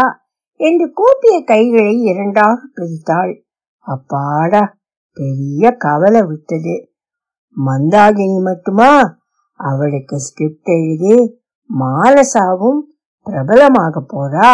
என்று 0.55 0.91
கூப்பிய 0.91 1.43
கைகளை 1.43 2.01
இரண்டாக 2.01 2.57
பிரித்தாள். 2.75 3.33
அப்பாடா 3.77 4.75
பெரிய 5.13 5.71
கவலை 5.71 6.21
விட்டது. 6.21 6.75
மந்தாகினி 7.65 8.41
மட்டுமா? 8.41 9.17
அவளுக்கு 9.53 10.19
ஸ்கிரிப்ட் 10.19 10.69
எழுதி 10.69 11.17
மாலசாவும் 11.69 12.81
பிரபலமாக 13.23 14.05
போறா 14.13 14.51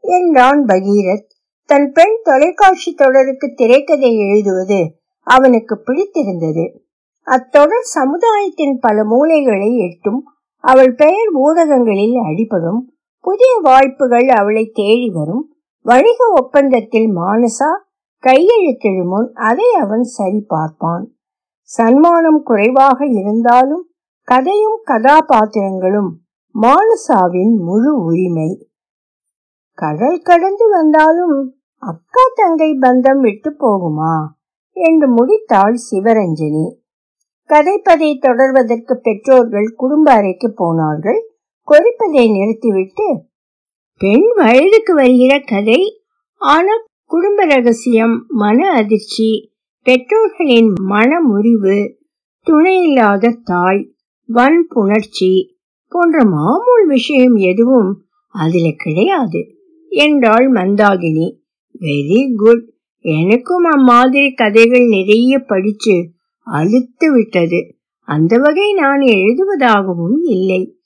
என்றான் 0.00 0.64
பகீரத். 0.64 1.30
தன் 1.64 1.92
பெண் 1.92 2.20
தொலைக்காட்சி 2.22 2.92
தொடருக்கு 2.94 3.52
திரைக்கதை 3.54 4.18
எழுதுவது 4.18 4.80
அவனுக்கு 5.24 5.78
பிடித்திருந்தது. 5.78 6.64
அத்தொடர் 7.26 7.90
சமுதாயத்தின் 7.94 8.78
பல 8.80 9.04
மூலைகளை 9.04 9.76
எட்டும் 9.76 10.20
அவள் 10.64 10.94
பெயர் 10.94 11.30
ஊடகங்களில் 11.34 12.16
அடிபடும் 12.16 12.80
புதிய 13.20 13.58
வாய்ப்புகள் 13.62 14.28
அவளை 14.28 14.70
தேடி 14.74 15.10
வரும். 15.10 15.44
வணிக 15.86 16.32
ஒப்பந்தத்தில் 16.34 17.16
மானசா 17.16 17.70
கையெழுத்திடும் 18.22 19.08
முன் 19.08 19.32
அதை 19.32 19.72
அவன் 19.72 20.02
சரி 20.02 20.40
பார்ப்பான். 20.48 21.04
சன்மானம் 21.62 22.42
குறைவாக 22.42 23.06
இருந்தாலும் 23.06 23.88
கதையும் 24.28 24.78
கதாபாத்திரங்களும் 24.86 26.10
மானசாவின் 26.54 27.54
முழு 27.56 28.04
உரிமை. 28.04 28.50
கடல் 29.78 30.20
கடந்து 30.22 30.68
வந்தாலும் 30.70 31.36
அக்கா 31.82 32.22
தங்கை 32.34 32.70
பந்தம் 32.80 33.20
விட்டு 33.20 33.50
போகுமா? 33.50 34.14
என்று 34.76 35.06
முடித்தாள் 35.16 35.76
சிவரஞ்சனி. 35.90 36.66
கதைப்பதை 37.50 38.10
தொடர்வதற்கு 38.18 38.94
பெற்றோர்கள் 38.94 39.68
குடும்ப 39.76 40.12
அறைக்கு 40.12 40.52
போனார்கள். 40.52 41.20
கொதிப்பதை 41.68 42.24
நிறுத்திவிட்டு 42.32 43.06
பெண் 44.00 44.28
வயதுக்கு 44.34 44.94
வருகிற 44.94 45.38
கதை. 45.38 45.80
ஆனால் 46.40 46.84
குடும்ப 47.04 47.44
ரகசியம் 47.44 48.24
மன 48.28 48.70
அதிர்ச்சி 48.70 49.52
பெற்றோர்களின் 49.82 50.72
மன 50.82 51.20
முறிவு 51.20 51.96
துணையில்லாத 52.46 53.30
தாய் 53.44 53.94
வன் 54.28 54.66
புணர்ச்சி 54.74 55.32
போன்ற 55.88 56.24
மாமூல் 56.24 56.86
விஷயம் 56.86 57.34
எதுவும் 57.34 57.90
அதில் 58.34 58.74
கிடையாது 58.76 59.40
என்றாள் 59.88 60.52
மந்தாகினி. 60.52 61.26
Very 61.80 62.20
good. 62.36 62.73
எனக்கும் 63.06 63.64
அம்மாதிரி 63.64 64.32
கதைகள் 64.32 64.86
நிறைய 64.86 65.38
படிச்சு 65.38 66.10
அழுத்து 66.38 67.12
விட்டது. 67.12 67.76
அந்த 67.98 68.36
வகை 68.36 68.72
நான் 68.72 69.00
எழுதுவதாகவும் 69.00 70.22
இல்லை. 70.22 70.78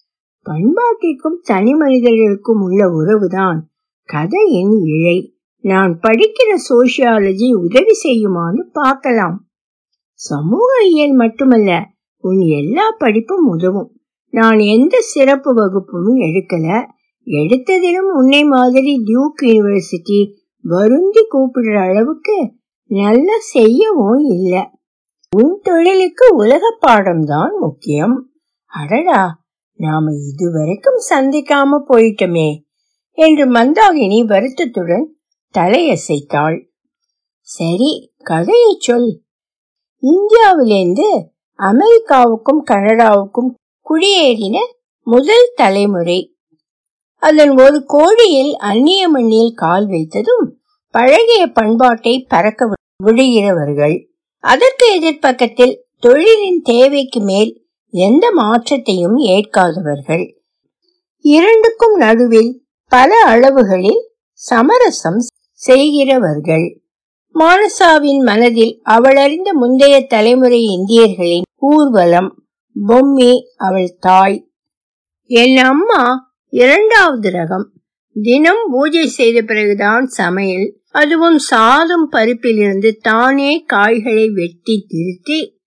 பண்பாட்டிற்கும் 0.51 1.41
தனி 1.43 1.75
மனிதர்களுக்கும் 1.75 2.61
உள்ள 2.61 2.87
உறவுதான் 2.87 3.59
கதையின் 4.05 4.81
இழை. 4.85 5.37
நான் 5.61 6.01
படிக்கிற 6.03 6.55
சோசியாலஜி 6.69 7.53
உதவி 7.53 7.93
செய்யுமான்னு 8.05 8.61
பார்க்கலாம். 8.73 9.49
சமூக 10.13 10.85
இயல் 10.85 11.13
மட்டுமல்ல 11.13 11.87
உன் 12.17 12.39
எல்லா 12.39 12.95
படிப்பும் 12.99 13.47
உதவும். 13.47 14.01
நான் 14.31 14.59
எந்த 14.59 15.01
சிறப்பு 15.01 15.55
வகுப்பும் 15.55 16.17
எடுக்கல. 16.17 16.85
எடுத்ததிலும் 17.27 18.13
உன்னை 18.15 18.45
மாதிரி 18.45 19.03
டியூக் 19.05 19.41
யூனிவர்சிட்டி 19.43 20.38
வருந்தி 20.63 21.21
கூப்பிடுற 21.33 21.91
அளவுக்கு 21.91 22.53
நல்லா 22.87 23.39
செய்யவும் 23.39 24.25
இல்ல. 24.25 24.71
உன் 25.37 25.61
தொழிலுக்கு 25.63 26.37
உலக 26.37 26.77
பாடம் 26.81 27.25
தான் 27.25 27.57
முக்கியம். 27.61 28.31
அடடா 28.67 29.43
நாம 29.75 30.13
இதுவரைக்கும் 30.13 31.01
சந்திக்காம 31.11 31.83
போயிட்டோமே 31.89 32.63
என்று 33.13 33.53
மந்தாகினி 33.53 34.25
வருத்தத்துடன் 34.27 35.17
தலையசைத்தாள். 35.59 36.67
சரி 37.41 38.13
கதையை 38.23 38.77
சொல். 38.79 39.23
இந்தியாவிலிருந்து 40.01 41.31
அமெரிக்காவுக்கும் 41.59 42.63
கனடாவுக்கும் 42.65 43.51
குடியேறின 43.87 44.57
முதல் 45.03 45.53
தலைமுறை. 45.55 46.38
அதன் 47.23 47.57
ஒரு 47.57 47.85
கோழியில் 47.87 48.57
அந்நிய 48.57 49.09
மண்ணில் 49.09 49.53
கால் 49.55 49.87
வைத்ததும் 49.87 50.45
பழகிய 50.91 51.47
பண்பாட்டை 51.47 52.25
பறக்க 52.29 52.71
விடுகிறவர்கள். 53.05 54.05
அதற்கு 54.39 54.87
எதிர்ப்பக்கத்தில் 54.97 55.75
தொழிலின் 56.07 56.61
தேவைக்கு 56.63 57.21
மேல் 57.21 57.67
எந்த 57.91 58.31
மாற்றத்தையும் 58.31 59.17
ஏற்காதவர்கள். 59.17 60.25
இரண்டுக்கும் 61.19 61.97
நடுவில் 61.97 62.65
பல 62.89 63.23
அளவுகளில் 63.25 64.11
சமரசம் 64.33 65.21
செய்கிறவர்கள். 65.53 66.81
மானசாவின் 67.35 68.23
மனதில் 68.23 68.83
அவளறிந்த 68.85 69.53
முந்தைய 69.53 70.07
தலைமுறை 70.07 70.63
இந்தியர்களின் 70.65 71.43
ஊர்வலம் 71.57 72.45
பொம்மி 72.89 73.33
அவள் 73.57 73.97
தாய். 74.01 74.51
என் 75.27 75.57
அம்மா 75.57 76.28
இரண்டாவது 76.51 77.31
ரகம் 77.31 77.67
தினம் 78.23 78.69
பூஜை 78.71 79.07
செய்த 79.09 79.43
பிறகுதான் 79.43 80.07
சமையல். 80.07 80.77
அதுவும் 80.91 81.39
சாதம் 81.39 82.13
பருப்பிலிருந்து 82.13 82.97
தானே 83.01 83.65
காய்களை 83.67 84.29
வெட்டி 84.29 84.85
திருத்தி 84.89 85.61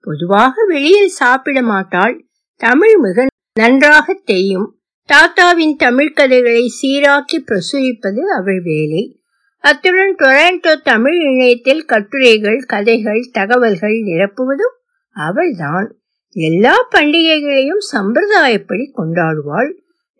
பொதுவாக 0.00 0.54
வெளியில் 0.68 1.08
சாப்பிட 1.08 1.62
மாட்டாள். 1.62 2.24
தமிழ் 2.56 2.96
மிக 2.96 3.26
நன்றாக 3.54 4.20
தெரியும். 4.24 4.78
தாத்தாவின் 5.08 5.76
தமிழ் 5.76 6.12
கதைகளை 6.12 6.72
சீராக்கி 6.82 7.38
பிரசுரிப்பது 7.38 8.20
அவள் 8.38 8.60
வேலை. 8.62 9.20
அத்துடன் 9.58 10.16
டொராண்டோ 10.18 10.74
தமிழ் 10.82 11.20
இணையத்தில் 11.20 11.84
கட்டுரைகள் 11.84 12.60
கதைகள் 12.66 13.28
தகவல்கள் 13.32 13.96
நிரப்புவதும் 14.00 14.76
அவள்தான். 15.08 15.96
எல்லா 16.30 16.88
பண்டிகைகளையும் 16.94 17.82
சம்பிரதாயப்படி 17.92 18.84
கொண்டாடுவாள். 18.96 19.72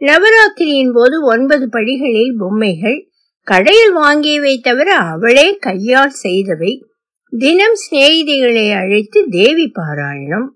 நவராத்திரியின் 0.04 0.92
போது 0.92 1.24
ஒன்பது 1.24 1.68
படிகளில் 1.68 2.36
பொம்மைகள் 2.38 3.08
கடையில் 3.42 3.96
வாங்கியவை 3.96 4.60
தவிர 4.60 4.94
அவளே 4.94 5.56
கையால் 5.56 6.12
செய்தவை. 6.22 6.82
தினம் 7.30 7.74
சிநேகிதிகளை 7.74 8.76
அழைத்து 8.76 9.26
தேவி 9.30 9.72
பாராயணம். 9.74 10.46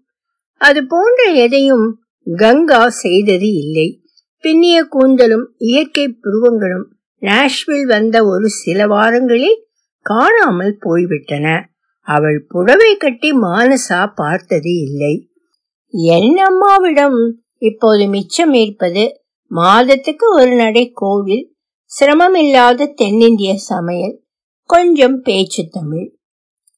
அது 0.57 0.87
போன்ற 0.87 1.25
எதையும் 1.25 2.01
கங்கா 2.37 2.89
செய்தது 2.89 3.53
இல்லை. 3.53 4.03
பின்னிய 4.43 4.87
கூந்தலும் 4.93 5.45
இயற்கை 5.57 6.09
புருவங்களும் 6.09 6.85
நாஷ்வில் 7.21 7.83
வந்த 7.83 8.25
ஒரு 8.25 8.49
சில 8.49 8.87
வாரங்களில் 8.87 9.67
காணாமல் 10.01 10.77
போய்விட்டன. 10.81 11.69
அவள் 12.01 12.45
புடவை 12.49 12.97
கட்டி 12.97 13.31
மானசா 13.31 14.13
பார்த்தது 14.15 14.75
இல்லை. 14.75 15.29
என் 15.89 16.37
அம்மாவிடம் 16.37 17.41
இப்போது 17.59 18.09
மிச்சம் 18.09 18.53
இருப்பது? 18.53 19.18
மாதத்துக்கு 19.51 20.35
ஒரு 20.35 20.55
நடை 20.55 20.91
கோவில் 20.95 21.57
சிரமமில்லாத 22.01 22.87
தென்னிந்திய 22.87 23.57
சமையல் 23.57 24.25
கொஞ்சம் 24.65 25.21
பேச்சு 25.21 25.69
தமிழ். 25.71 26.19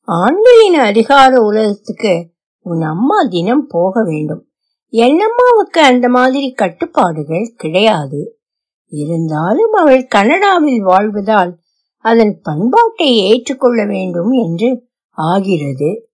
ஆண்களின் 0.00 0.74
அதிகார 0.74 1.42
உலகத்துக்கு 1.42 2.30
உன் 2.59 2.83
அம்மா 2.83 3.22
தினம் 3.22 3.66
போக 3.68 4.02
வேண்டும். 4.04 4.50
என்னம்மாவுக்கு 4.92 5.78
அந்த 5.78 6.09
மாதிரி 6.09 6.52
கட்டுப்பாடுகள் 6.52 7.54
கிடையாது. 7.56 8.40
இருந்தாலும் 8.87 9.72
அவள் 9.72 10.06
கனடாவில் 10.06 10.87
வாழ்வதால் 10.87 11.54
அதன் 11.98 12.40
பண்பாட்டை 12.42 13.16
ஏற்றுக்கொள்ள 13.16 13.87
வேண்டும் 13.87 14.30
என்று 14.30 14.88
ஆகிறது. 15.11 16.11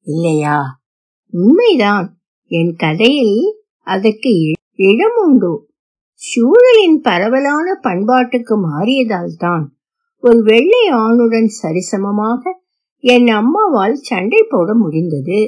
இல்லையா? 0.00 0.82
உண்மைதான். 1.30 2.20
என் 2.46 2.74
கதையில் 2.76 3.62
அதற்கு 3.80 4.52
இடம் 4.72 5.16
உண்டு. 5.26 5.67
சூழலின் 6.20 7.00
பரவலான 7.00 7.66
பண்பாட்டுக்கு 7.82 8.54
மாறியதால் 8.62 9.34
தான் 9.38 9.64
ஒரு 10.22 10.42
வெள்ளை 10.42 10.84
ஆணுடன் 10.92 11.48
சரிசமமாக 11.62 12.42
என் 13.04 13.28
அம்மாவால் 13.28 13.92
சண்டை 13.92 14.40
போட 14.48 14.74
முடிந்தது. 14.74 15.40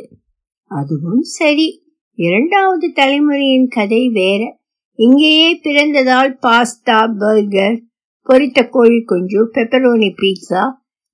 அதுவும் 0.70 1.22
சரி. 1.22 1.68
இரண்டாவது 2.18 2.92
தலைமுறையின் 2.94 3.68
கதை 3.68 4.08
வேற. 4.08 4.42
இங்கேயே 4.98 5.60
பிறந்ததால் 5.62 6.32
பாஸ்தா 6.42 7.00
பர்கர் 7.18 7.78
பொரித்த 8.26 8.68
கோழி 8.68 9.02
குஞ்சு 9.02 9.40
பெப்பரோனி 9.54 10.10
பீட்சா 10.20 10.62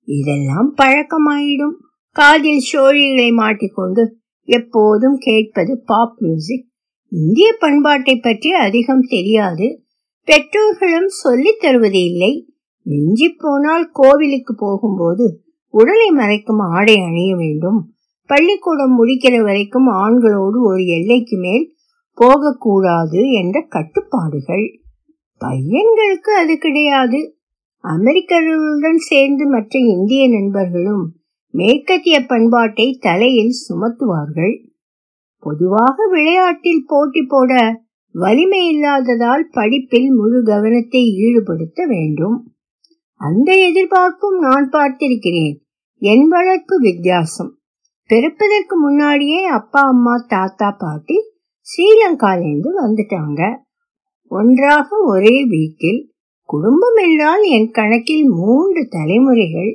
இதெல்லாம் 0.07 0.69
பழக்கமாயிடும். 0.77 1.75
காதில் 2.15 2.63
சோழிகளை 2.71 3.29
மாட்டிக்கொண்டு 3.33 4.03
எப்போதும் 4.47 5.17
கேட்பது 5.19 5.83
பாப் 5.85 6.15
மியூசிக் 6.19 6.67
இந்திய 7.09 7.55
பண்பாட்டை 7.59 8.15
பற்றி 8.15 8.51
அதிகம் 8.51 9.01
தெரியாது. 9.01 9.83
பெற்றோர்களும் 10.23 11.07
சொல்லித் 11.07 11.59
தருவது 11.59 12.03
இல்லை. 12.03 12.53
மிஞ்சி 12.81 13.35
போனால் 13.37 13.89
கோவிலுக்கு 13.91 14.55
போகும்போது 14.55 15.41
உடலை 15.69 16.09
மறைக்கும் 16.09 16.59
ஆடை 16.59 16.95
அணிய 16.95 17.35
வேண்டும். 17.35 17.93
பள்ளிக்கூடம் 18.25 19.03
முடிக்கிற 19.03 19.43
வரைக்கும் 19.43 19.87
ஆண்களோடு 19.87 20.63
ஒரு 20.63 20.85
எல்லைக்கு 20.85 21.37
மேல் 21.37 21.75
போகக்கூடாது 22.13 23.31
என்ற 23.31 23.61
கட்டுப்பாடுகள். 23.61 24.79
பையன்களுக்கு 25.39 26.35
அது 26.35 26.57
கிடையாது. 26.57 27.37
அமெரிக்கர்களுடன் 27.83 28.95
சேர்ந்து 28.95 29.47
மற்ற 29.47 29.79
இந்திய 29.79 30.29
நண்பர்களும் 30.29 31.15
மேற்கத்திய 31.49 32.25
பண்பாட்டை 32.25 32.97
தலையில் 33.01 33.51
சுமத்துவார்கள். 33.69 34.66
பொதுவாக 35.47 36.07
விளையாட்டில் 36.11 36.87
போட்டி 36.87 37.21
போட 37.21 37.81
வலிமை 38.11 38.67
இல்லாததால் 38.67 39.49
படிப்பில் 39.51 40.09
முழு 40.11 40.43
கவனத்தை 40.43 41.01
ஈடுபடுத்த 41.17 41.87
வேண்டும். 41.87 42.37
அந்த 43.11 43.53
எதிர்பார்ப்பும் 43.53 44.39
நான் 44.39 44.69
பார்த்திருக்கிறேன். 44.69 45.55
என் 45.99 46.27
வளர்ப்பு 46.27 46.79
வித்தியாசம். 46.79 47.51
பிறப்பதற்கு 48.09 48.79
முன்னாடியே 48.79 49.43
அப்பா 49.43 49.81
அம்மா 49.81 50.15
தாத்தா 50.27 50.75
பாட்டி 50.77 51.17
ஸ்ரீலங்காலேருந்து 51.67 52.69
வந்துட்டாங்க. 52.83 53.41
ஒன்றாக 54.27 54.97
ஒரே 55.05 55.45
வீட்டில். 55.45 56.01
குடும்பம் 56.49 56.95
என்றால் 56.95 57.43
என் 57.43 57.71
கணக்கில் 57.71 58.27
மூன்று 58.29 58.87
தலைமுறைகள். 58.89 59.71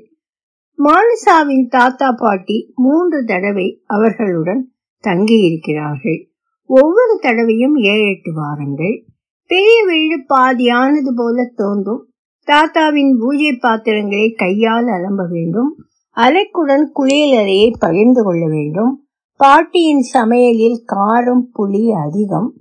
மானுசாவின் 0.79 1.67
தாத்தா 1.69 2.09
பாட்டி 2.13 2.73
மூன்று 2.75 3.25
தடவை 3.25 3.67
அவர்களுடன் 3.87 4.63
தங்கியிருக்கிறார்கள். 5.03 6.27
ஒவ்வொரு 6.67 7.19
தடவையும் 7.21 7.75
ஏழு 7.75 8.11
எட்டு 8.11 8.33
வாரங்கள். 8.35 9.05
பெரிய 9.47 9.85
வீடு 9.87 10.17
பாதியானது 10.19 11.13
போல 11.15 11.53
தோன்றும். 11.57 12.07
தாத்தாவின் 12.45 13.19
பூஜை 13.21 13.53
பாத்திரங்களை 13.53 14.31
கையால் 14.31 14.85
அலம்ப 14.85 15.29
வேண்டும். 15.29 15.77
அலைக்குடன் 16.17 16.91
குளியலறையை 16.95 17.73
பகிர்ந்து 17.79 18.25
கொள்ள 18.25 18.47
வேண்டும். 18.49 19.07
பாட்டியின் 19.37 20.03
சமையலில் 20.15 20.85
காரம் 20.93 21.45
புளி 21.59 22.05
அதிகம். 22.05 22.55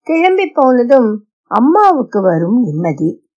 கிளம்பி 0.00 0.50
போனதும் 0.54 1.24
அம்மாவுக்கு 1.46 2.22
வரும் 2.22 2.62
நிம்மதி. 2.62 3.28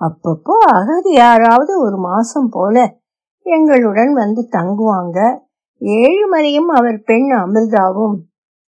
அப்பப்போ 0.00 0.56
அகதி 0.58 1.10
யாராவது 1.10 1.80
ஒரு 1.80 1.96
மாசம் 1.96 2.48
போல 2.50 2.98
எங்களுடன் 3.42 4.12
வந்து 4.12 4.48
தங்குவாங்க. 4.50 5.38
ஏழுமலையும் 5.82 6.70
அவர் 6.74 7.02
பெண் 7.02 7.32
அமிர்தாவும். 7.32 8.16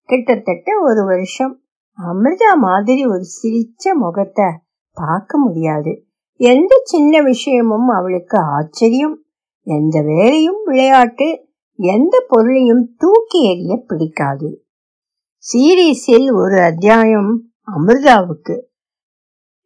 கிட்டத்தட்ட 0.03 0.71
ஒரு 0.81 1.05
வருஷம் 1.05 1.63
அமிர்தா 1.97 2.57
மாதிரி 2.57 3.05
ஒரு 3.05 3.21
சிரிச்ச 3.43 3.93
முகத்தை 3.93 4.45
பார்க்க 4.93 5.37
முடியாது. 5.37 6.05
எந்த 6.33 6.81
சின்ன 6.83 7.21
விஷயமும் 7.21 7.87
அவளுக்கு 7.87 8.37
ஆச்சரியம். 8.39 9.23
எந்த 9.61 10.01
வேலையும் 10.01 10.61
விளையாட்டு 10.63 11.47
எந்த 11.77 12.25
பொருளையும் 12.27 12.95
தூக்கி 12.97 13.39
எறிய 13.49 13.77
பிடிக்காது. 13.77 14.65
சீரீஸில் 15.37 16.33
ஒரு 16.33 16.61
அத்தியாயம் 16.61 17.49
அமிர்தாவுக்கு. 17.77 18.61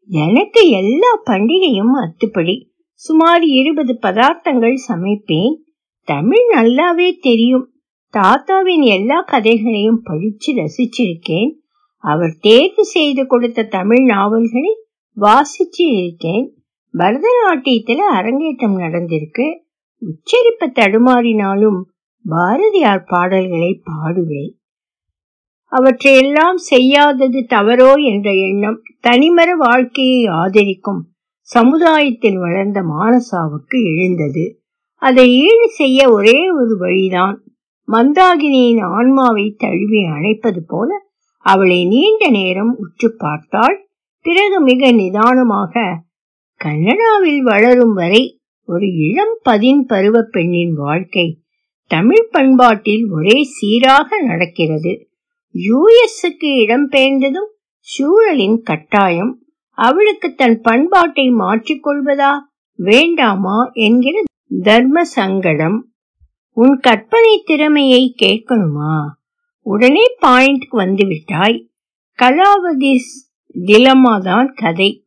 எனக்கு 0.07 0.69
எல்லா 0.69 1.09
பண்டிகையும் 1.25 1.93
அத்துப்படி 1.95 2.55
சுமார் 2.93 3.43
இருபது 3.43 3.93
பதார்த்தங்கள் 4.01 4.75
சமைப்பேன். 4.87 5.55
தமிழ் 6.09 6.45
நல்லாவே 6.55 7.17
தெரியும். 7.21 7.73
தாத்தாவின் 8.09 8.81
எல்லா 8.81 9.21
கதைகளையும் 9.21 10.01
படிச்சு 10.03 10.53
ரசிச்சிருக்கேன். 10.53 11.51
அவர் 11.97 12.37
தேர்வு 12.39 12.85
செய்து 12.85 13.27
கொடுத்த 13.27 13.63
தமிழ் 13.63 14.05
நாவல்களை 14.05 14.75
வாசிச்சு 15.17 15.85
இருக்கேன். 15.97 16.53
பரதநாட்டியத்துல 16.97 17.95
அரங்கேற்றம் 17.95 18.77
நடந்திருக்கு. 18.77 19.59
உச்சரிப்பு 19.99 20.67
தடுமாறினாலும் 20.67 21.81
பாரதியார் 22.25 23.03
பாடல்களை 23.03 23.81
பாடுவேன். 23.91 24.53
அவற்றையெல்லாம் 25.65 26.57
செய்யாதது 26.57 27.45
தவறோ 27.49 28.03
என்ற 28.03 28.33
எண்ணம் 28.33 28.81
தனிமர 29.07 29.51
வாழ்க்கையை 29.57 30.25
ஆதரிக்கும் 30.25 31.07
சமுதாயத்தில் 31.39 32.37
வளர்ந்த 32.37 32.81
மானசாவுக்கு 32.81 33.95
எழுந்தது. 33.95 34.58
அதை 35.01 35.25
ஈடு 35.37 35.67
செய்ய 35.69 36.11
ஒரே 36.11 36.39
ஒரு 36.51 36.77
வழிதான்? 36.77 37.43
மந்தாகினியின் 37.87 38.81
ஆன்மாவை 38.81 39.45
தழுவி 39.57 40.01
அணைப்பது 40.05 40.61
போல 40.67 40.97
அவளை 41.45 41.85
நீண்ட 41.85 42.29
நேரம் 42.29 42.73
உற்று 42.77 43.09
பார்த்தாள். 43.17 43.77
பிறகு 44.25 44.57
மிக 44.61 44.91
நிதானமாக 44.91 45.83
கன்னடாவில் 46.61 47.41
வளரும் 47.41 47.93
வரை 47.93 48.23
ஒரு 48.67 48.87
இளம் 48.95 49.35
பதின் 49.41 49.85
பருவ 49.85 50.21
பெண்ணின் 50.31 50.73
வாழ்க்கை 50.73 51.27
தமிழ் 51.91 52.27
பண்பாட்டில் 52.31 53.05
ஒரே 53.11 53.37
சீராக 53.43 54.19
நடக்கிறது. 54.21 54.93
யுஎஸ்க்கு 55.55 56.49
இடம்பெயர்ந்ததும் 56.63 57.51
சூழலின் 57.87 58.57
கட்டாயம். 58.61 59.33
அவளுக்கு 59.77 60.33
தன் 60.33 60.59
பண்பாட்டை 60.61 61.25
மாற்றிக்கொள்வதா 61.39 62.31
வேண்டாமா? 62.79 63.59
என்கிற 63.73 64.15
தர்ம 64.51 65.03
சங்கடம் 65.03 65.91
உன் 66.53 66.79
கற்பனை 66.79 67.43
திறமையை 67.45 68.15
கேட்கணுமா? 68.21 69.05
உடனே 69.61 70.03
பாயிண்ட்க்கு 70.21 70.69
வந்து 70.69 71.07
விட்டாய் 71.07 71.69
கலாவதிஸ் 72.19 73.11
டிலமா 73.55 74.21
தான் 74.21 74.53
கதை. 74.53 75.05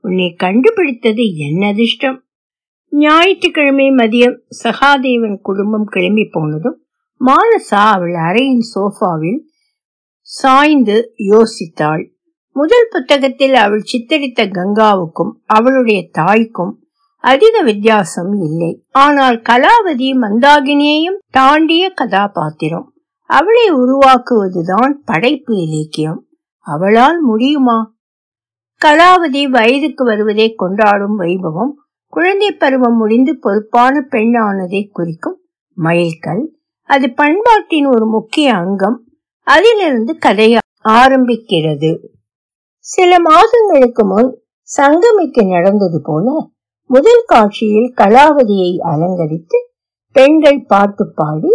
உன்னை 0.00 0.34
கண்டுபிடித்தது 0.34 1.36
என்ன 1.36 1.66
அதிர்ஷ்டம். 1.66 2.24
ஞாயிற்றுக்கிழமை 2.88 3.90
மதியம் 3.90 4.36
சகாதேவன் 4.64 5.38
குடும்பம் 5.42 5.84
கிளம்பி 5.84 6.28
போனதும் 6.30 6.84
மானசா 7.20 7.82
அவள் 7.90 8.14
அறையின் 8.14 8.64
சோஃபாவில் 8.74 9.40
சாய்ந்து 10.20 11.14
யோசித்தாள். 11.18 12.04
முதல் 12.52 12.88
புத்தகத்தில் 12.90 13.54
அவள் 13.54 13.82
சித்தரித்த 13.82 14.46
கங்காவுக்கும் 14.46 15.32
அவளுடைய 15.44 16.08
தாய்க்கும் 16.10 16.81
அதிக 17.22 17.62
வித்தியாசம் 17.62 18.32
இல்லை. 18.32 18.84
ஆனால் 18.90 19.36
கலாவதி 19.48 20.08
மந்தாகினியையும் 20.20 21.18
தாண்டிய 21.30 21.90
கதாபாத்திரம். 21.90 22.92
அவளை 23.30 23.66
உருவாக்குவதுதான் 23.72 24.92
படைப்பு 25.04 25.56
இலக்கியம். 25.56 26.26
அவளால் 26.66 27.20
முடியுமா? 27.20 27.94
கலாவதி 28.84 29.44
வயதுக்கு 29.48 30.04
வருவதை 30.04 30.54
கொண்டாடும் 30.54 31.20
வைபவம் 31.20 31.72
குழந்தை 32.08 32.52
பருவம் 32.52 32.96
முடிந்து 32.96 33.38
பொறுப்பான 33.38 34.06
பெண்ணானதை 34.10 34.88
குறிக்கும் 34.92 35.38
மயில்கல் 35.76 36.44
அது 36.88 37.14
பண்பாட்டின் 37.14 37.86
ஒரு 37.86 38.06
முக்கிய 38.06 38.54
அங்கம். 38.54 38.98
அதிலிருந்து 39.46 40.18
கதை 40.18 40.56
ஆரம்பிக்கிறது. 40.84 41.90
சில 42.78 43.20
மாதங்களுக்கு 43.20 44.06
முன் 44.06 44.30
சங்கமிக்கு 44.68 45.42
நடந்தது 45.48 46.00
போல 46.04 46.50
முதல் 46.92 47.22
காட்சியில் 47.26 47.94
கலாவதியை 47.96 48.70
அலங்கரித்து 48.92 49.58
பெண்கள் 50.16 50.64
பாட்டு 50.66 51.04
பாடி 51.14 51.52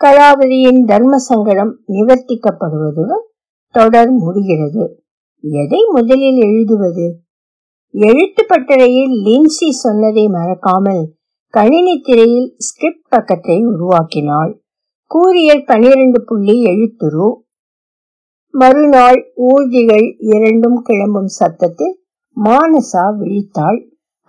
கலாவதியின் 0.00 0.80
தர்ம 0.84 1.16
சங்கடம் 1.18 1.72
நிவர்த்திக்கப்படுவதுடன் 1.88 3.24
தொடர் 3.74 4.12
முடிகிறது. 4.12 4.84
எதை 5.44 5.80
முதலில் 5.92 6.38
எழுதுவது? 6.38 7.06
எழுத்து 7.94 8.42
பட்டறையில் 8.48 9.14
லின்சி 9.26 9.68
சொன்னதை 9.82 10.28
மறக்காமல் 10.28 11.04
கணினி 11.54 11.94
திரையில் 12.00 12.54
ஸ்கிரிப்ட் 12.58 13.08
பக்கத்தை 13.08 13.56
உருவாக்கினாள். 13.66 14.52
கூறியல் 15.10 15.64
பனிரெண்டு 15.64 16.20
புள்ளி 16.24 16.56
எழுத்துரு 16.64 17.28
மறுநாள் 18.54 19.20
ஊர்திகள் 19.50 20.06
இரண்டும் 20.32 20.78
கிளம்பும் 20.82 21.32
சத்தத்தில் 21.38 21.94
மானசா 22.36 23.04
விழித்தாள். 23.18 23.80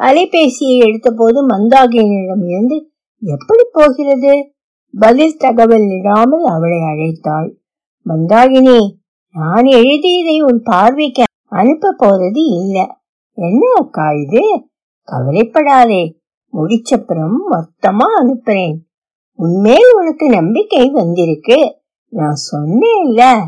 அலைபேசியை 0.02 0.80
எடுத்தபோது 0.80 1.46
மந்தாகினியிடம் 1.50 2.48
இருந்து 2.48 2.90
எப்படி 3.20 3.64
போகிறது? 3.72 4.54
பதில் 5.00 5.38
தகவல் 5.38 5.88
இடாமல் 5.90 6.44
அவளை 6.44 6.78
அழைத்தாள். 6.78 7.56
மந்தாகினி 8.06 8.78
நான் 9.34 9.66
எழுதியதை 9.66 10.42
உன் 10.42 10.62
பார்வைக்கு 10.64 11.24
அனுப்ப 11.46 11.96
போறது 12.00 12.38
இல்ல. 12.38 12.98
என்ன 13.34 13.74
அக்கா 13.76 14.12
இது? 14.12 14.68
கவலைப்படாதே. 15.04 16.20
முடிச்சப்புறம் 16.54 17.36
மொத்தமா 17.52 18.06
அனுப்புறேன். 18.22 18.76
உண்மையில் 19.34 19.96
உனக்கு 19.96 20.30
நம்பிக்கை 20.30 20.90
வந்திருக்கு. 20.90 21.76
நான் 22.08 22.36
சொன்னேன்ல. 22.52 23.40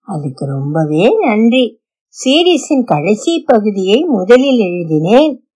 அதுக்கு 0.00 0.46
ரொம்பவே 0.46 1.16
நன்றி. 1.20 1.80
சீரீஸின் 2.08 2.84
கடைசி 2.84 3.42
பகுதியை 3.46 4.04
முதலில் 4.04 4.58
எழுதினேன். 4.58 5.47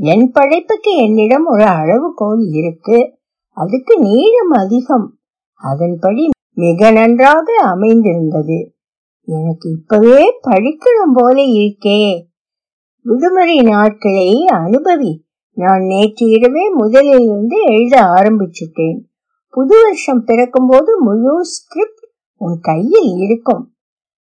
என் 0.00 0.30
படைப்புக்கு 0.30 0.96
என்னிடம் 0.96 1.46
ஒரு 1.46 1.64
அளவுகோல் 1.64 2.46
இருக்கு. 2.50 3.18
அதுக்கு 3.50 3.98
நீளம் 3.98 4.50
அதிகம். 4.50 5.18
அதன்படி 5.52 6.28
மிக 6.54 6.90
நன்றாக 6.90 7.52
அமைந்திருந்தது. 7.62 8.74
எனக்கு 9.24 9.70
இப்பவே 9.70 10.40
படிக்கணும் 10.48 11.12
போல 11.12 11.42
இருக்கே. 11.42 12.24
விடுமுறை 13.02 13.56
நாட்களை 13.56 14.44
அனுபவி. 14.44 15.18
நான் 15.52 15.82
நேற்று 15.82 16.26
இரவே 16.26 16.68
முதலில் 16.68 17.20
இருந்து 17.20 17.56
எழுத 17.62 18.00
ஆரம்பிச்சுட்டேன். 18.00 18.98
புது 19.50 19.82
வருஷம் 19.82 20.24
பிறக்கும் 20.24 20.66
போது 20.66 21.00
முழு 21.00 21.44
ஸ்கிரிப்ட் 21.44 22.08
உன் 22.36 22.58
கையில் 22.60 23.16
இருக்கும். 23.16 23.74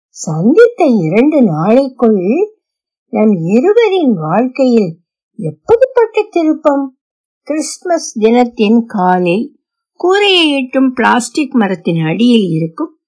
சந்தித்த 0.08 0.84
இரண்டு 0.84 1.42
நாளைக்குள் 1.42 2.54
நம் 3.08 3.32
இருவரின் 3.32 4.14
வாழ்க்கையில் 4.14 4.96
எப்படிப்பட்ட 5.36 6.26
திருப்பம்? 6.30 6.98
கிறிஸ்துமஸ் 7.42 8.18
தினத்தின் 8.18 8.84
காலை 8.86 9.58
கூரையை 9.94 10.50
எட்டும் 10.50 10.92
பிளாஸ்டிக் 10.92 11.54
மரத்தின் 11.54 12.04
அடியில் 12.04 12.48
இருக்கும் 12.48 12.98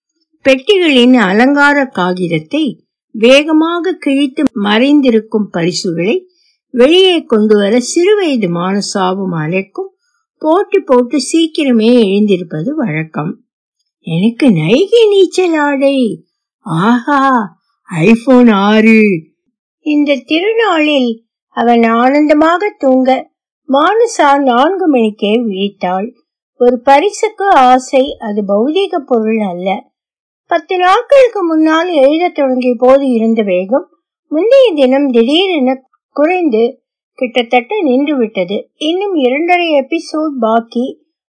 பெட்டிகளின் 0.44 1.14
அலங்கார 1.14 1.84
காகிதத்தை 1.84 2.84
வேகமாக 3.10 3.92
கிழித்து 3.92 4.42
மறைந்திருக்கும் 4.54 5.46
பரிசுகளை 5.50 6.28
வெளியே 6.70 7.22
கொண்டு 7.22 7.56
வர 7.56 7.78
சிறுவயது 7.78 8.48
மானசாவும் 8.50 9.32
அலைக்கும் 9.32 9.90
போட்டு 10.38 10.82
போட்டு 10.84 11.18
சீக்கிரமே 11.18 12.04
எழுந்திருப்பது 12.04 12.74
வழக்கம். 12.74 13.44
எனக்கு 14.00 14.48
நைகி 14.48 15.08
நீச்சல் 15.08 15.54
ஆடை. 15.54 16.26
ஆஹா 16.58 17.56
ஐபோன் 17.82 18.48
ஆறு. 18.48 19.00
இந்த 19.78 20.22
திருநாளில் 20.26 21.26
அவன் 21.60 21.82
ஆனந்தமாக 21.82 22.74
தூங்க 22.78 23.30
மானுசா 23.68 24.28
நான்கு 24.42 24.88
மணிக்கே 24.88 25.32
விழித்தாள். 25.46 26.08
ஒரு 26.60 26.80
பரிசுக்கு 26.80 27.46
ஆசை 27.68 28.16
அது 28.18 28.40
பௌதீக 28.48 28.98
பொருள் 29.06 29.38
அல்ல. 29.38 29.68
பத்து 30.50 30.78
நாட்களுக்கு 30.78 31.44
முன்னால் 31.44 31.88
எழுத 31.88 32.28
தொடங்கிய 32.28 32.74
போது 32.78 33.10
இருந்த 33.10 33.42
வேகம் 33.42 33.88
முந்தைய 34.30 34.72
தினம் 34.74 35.08
திடீரென 35.08 35.82
குறைந்து 36.12 36.62
கிட்டத்தட்ட 37.18 37.82
நின்று 37.82 38.16
விட்டது. 38.16 38.70
இன்னும் 38.74 39.14
இரண்டரை 39.14 39.68
எபிசோட் 39.80 40.34
பாக்கி. 40.40 40.86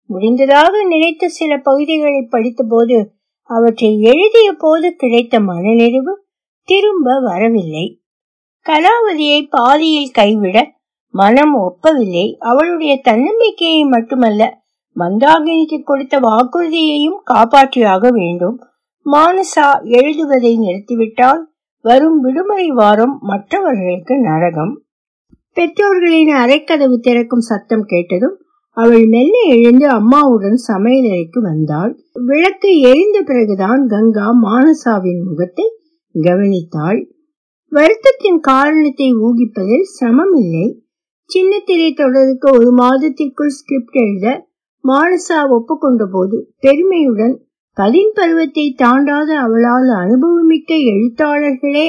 முடிந்ததாக 0.06 0.84
நினைத்த 0.84 1.28
சில 1.28 1.56
பகுதிகளை 1.58 2.26
படித்த 2.30 2.64
போது 2.68 2.96
அவற்றை 3.50 4.00
எழுதிய 4.00 4.48
போது 4.58 4.94
கிடைத்த 4.94 5.40
மனநிறைவு 5.40 6.24
திரும்ப 6.68 7.20
வரவில்லை. 7.20 7.87
கலாவதியை 8.66 9.46
பாதியில் 9.50 10.11
கைவிட 10.11 10.72
மனம் 11.11 11.55
ஒப்பவில்லை. 11.57 12.37
அவளுடைய 12.38 13.00
தன்னம்பிக்கையை 13.05 13.83
மட்டுமல்ல 13.85 14.62
மந்தாகினிக்கு 14.96 15.83
கொடுத்த 15.85 16.20
வாக்குறுதியையும் 16.20 17.20
காப்பாற்றியாக 17.31 18.09
வேண்டும். 18.09 18.57
மானசா 19.07 19.66
எழுதுவதை 19.83 20.59
நிறுத்திவிட்டால் 20.59 21.42
வரும் 21.81 22.20
விடுமுறை 22.20 22.68
வாரம் 22.70 23.18
மற்றவர்களுக்கு 23.20 24.20
நரகம். 24.20 24.83
பெற்றோர்களின் 25.53 26.33
அரைக்கதவு 26.35 26.96
திறக்கும் 26.96 27.40
சத்தம் 27.40 27.85
கேட்டதும் 27.85 28.37
அவள் 28.77 29.05
மெல்ல 29.07 29.35
எழுந்து 29.48 29.88
அம்மாவுடன் 29.88 30.59
சமையலறைக்கு 30.68 31.40
வந்தாள். 31.42 31.92
விளக்கு 32.12 32.81
எரிந்த 32.81 33.22
பிறகுதான் 33.22 33.87
கங்கா 33.87 34.29
மானசாவின் 34.42 35.22
முகத்தை 35.24 35.66
கவனித்தாள். 36.14 37.00
வருத்தத்தின் 37.74 38.40
காரணத்தை 38.40 39.06
ஊகிப்பதில் 39.18 39.87
சிரமம் 39.92 40.34
இல்லை 40.34 40.66
சின்ன 41.30 41.52
திரை 41.64 41.88
தொடருக்கு 41.92 42.48
ஒரு 42.50 42.68
மாதத்திற்குள் 42.72 43.54
ஸ்கிரிப்ட் 43.54 43.96
எழுத 43.96 44.26
மானசா 44.84 45.38
ஒப்புக்கொண்ட 45.48 46.04
போது 46.10 46.37
பெருமையுடன் 46.58 47.34
பதின் 47.76 48.12
பருவத்தை 48.14 48.66
தாண்டாத 48.82 49.30
அவளால் 49.37 49.90
அனுபவமிக்க 50.02 50.70
எழுத்தாளர்களே 50.92 51.87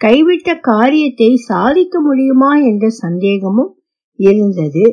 கைவிட்ட 0.00 0.58
காரியத்தை 0.60 1.30
சாதிக்க 1.46 2.00
முடியுமா? 2.00 2.52
என்ற 2.62 2.86
சந்தேகமும் 2.88 3.72
இருந்தது 4.18 4.84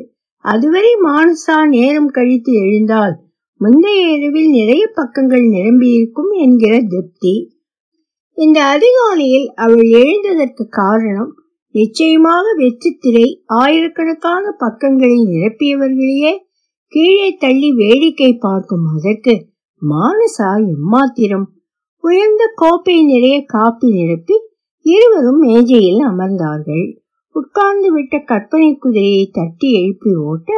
அதுவரை 0.44 0.92
மானசா 1.04 1.58
நேரம் 1.68 2.10
கழித்து 2.10 2.52
எழுந்தால் 2.52 3.14
முந்தைய 3.60 4.04
இரவில் 4.16 4.50
நிறைய 4.50 4.84
பக்கங்கள் 4.94 5.44
நிரம்பியிருக்கும் 5.48 6.32
என்கிற 6.38 6.74
திருப்தி. 6.88 7.34
இந்த 8.38 8.58
அதிகாலையில் 8.64 9.46
அவள் 9.54 9.88
எழுந்ததற்கு 9.94 10.64
காரணம் 10.68 11.32
நிச்சயமாக 11.74 12.44
வெற்றி 12.56 12.90
திரை 13.00 13.26
ஆயிரக்கணக்கான 13.46 14.50
பக்கங்களை 14.58 15.18
நிரப்பியவர்களையே 15.24 16.32
கீழே 16.92 17.28
தள்ளி 17.38 17.68
வேடிக்கை 17.72 18.30
பார்க்கும் 18.36 18.86
அதற்கு 18.96 19.34
மானசா 19.82 20.50
எம்மாத்திரம். 20.74 21.46
உயர்ந்த 22.04 22.44
கோப்பை 22.54 22.96
நிறைய 23.04 23.36
காப்பி 23.44 23.88
நிரப்பி 23.90 24.36
இருவரும் 24.86 25.40
மேஜையில் 25.40 26.02
அமர்ந்தார்கள். 26.02 26.84
உட்கார்ந்து 27.34 27.88
விட்ட 27.92 28.18
கற்பனை 28.18 28.70
குதிரையை 28.76 29.24
தட்டி 29.32 29.68
எழுப்பி 29.72 30.10
ஓட்ட 30.24 30.50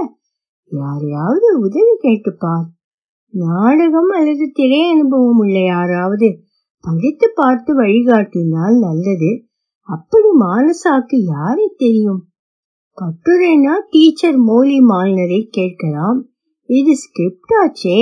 யாரையாவது 0.73 1.49
உதவி 1.59 1.95
கேட்டுப்பார். 2.03 2.67
நாடகம் 3.35 4.11
அல்லது 4.11 4.47
திரை 4.55 4.81
அனுபவம் 4.91 5.39
உள்ள 5.39 5.57
யாராவது 5.65 6.29
படித்து 6.87 7.27
பார்த்து 7.35 7.71
வழிகாட்டினால் 7.81 8.77
நல்லது. 8.79 9.31
அப்படி 9.89 10.29
மானசாக்கு 10.41 11.17
யாரை 11.33 11.67
தெரியும்? 11.77 12.23
கட்டுரைனா 12.99 13.75
டீச்சர் 13.91 14.37
மோலி 14.37 14.79
மாலினரை 14.81 15.41
கேட்கலாம். 15.51 16.19
இது 16.69 16.93
ஸ்கிரிப்ட் 16.97 17.55
ஆச்சே 17.65 18.01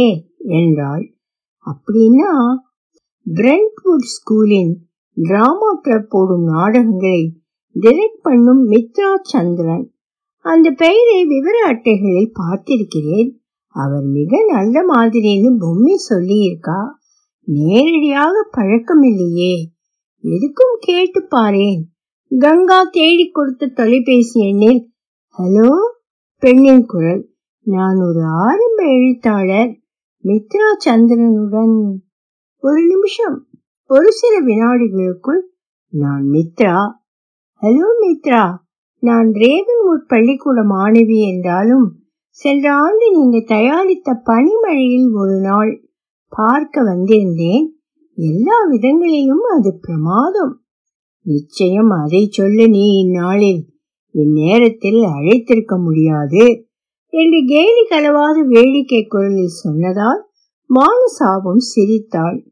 என்றாள். 0.58 1.04
அப்படின்னா 1.66 2.32
பிரெண்ட்வுட் 3.26 4.06
ஸ்கூலின் 4.14 4.74
டிராமா 5.16 5.70
கிளப் 5.82 6.10
போடும் 6.10 6.44
நாடகங்களை 6.44 7.20
டிரெக்ட் 7.74 8.20
பண்ணும் 8.22 8.62
மித்ரா 8.70 9.10
சந்திரன். 9.22 9.86
அந்த 10.44 10.70
பெயரை 10.70 11.18
விவர 11.24 11.56
அட்டைகளில் 11.70 12.36
பார்த்திருக்கிறேன். 12.40 13.30
அவர் 13.74 14.06
மிக 14.18 14.32
நல்ல 14.48 14.76
மாதிரின்னு 14.94 15.50
பொம்மை 15.58 15.94
சொல்லி 15.94 16.36
இருக்கா 16.40 16.80
நேரடியாக 17.46 18.48
பழக்கம் 18.50 19.02
இல்லையே 19.02 19.72
எதுக்கும் 20.24 20.76
கேட்டு 20.78 21.28
பாரேன் 21.30 21.82
கங்கா 22.28 22.82
தேடி 22.90 23.30
கொடுத்த 23.30 23.66
தொலைபேசி 23.66 24.40
எண்ணில் 24.40 24.88
ஹலோ 25.38 25.70
பெண்ணின் 26.38 26.86
குரல். 26.86 27.30
நான் 27.62 27.96
ஒரு 27.96 28.22
ஆரம்ப 28.24 28.84
எழுத்தாளர். 28.84 29.80
மித்ரா 30.24 30.68
சந்திரனுடன் 30.84 32.00
ஒரு 32.56 32.86
நிமிஷம் 32.86 33.46
ஒரு 33.86 34.12
சில 34.12 34.40
வினாடிகளுக்குள் 34.40 35.42
நான் 35.88 36.24
மித்ரா. 36.32 36.76
ஹலோ 37.62 37.88
மித்ரா. 38.00 38.54
நான் 38.98 39.28
ரேவன்வுட் 39.28 40.04
பள்ளிக்கூட 40.06 40.62
மாணவி 40.62 41.18
என்றாலும் 41.32 41.98
சென்ற 42.28 42.74
ஆண்டு 42.74 43.10
நீங்க 43.10 43.40
தயாரித்த 43.46 44.22
பனிமழையில் 44.26 45.10
ஒரு 45.12 45.40
நாள் 45.40 45.83
பார்க்க 46.36 46.82
வந்திருந்தேன். 46.82 47.66
எல்லா 48.14 48.54
விதங்களிலும் 48.70 49.44
அது 49.56 49.78
பிரமாதம். 49.80 50.64
நிச்சயம் 51.22 51.88
அதை 51.88 52.28
சொல்ல 52.30 52.66
நீ 52.66 52.98
இந்நாளில். 53.00 53.66
இந்நேரத்தில் 54.14 55.02
அழைத்திருக்க 55.02 55.82
முடியாது. 55.82 56.68
என்று 57.08 57.44
கேலி 57.46 57.86
கலவாத 57.90 58.46
வேடிக்கை 58.46 59.04
குரலில் 59.04 59.46
சொன்னதால் 59.46 60.26
மானசாவும் 60.74 61.56
சிரித்தாள். 61.56 62.50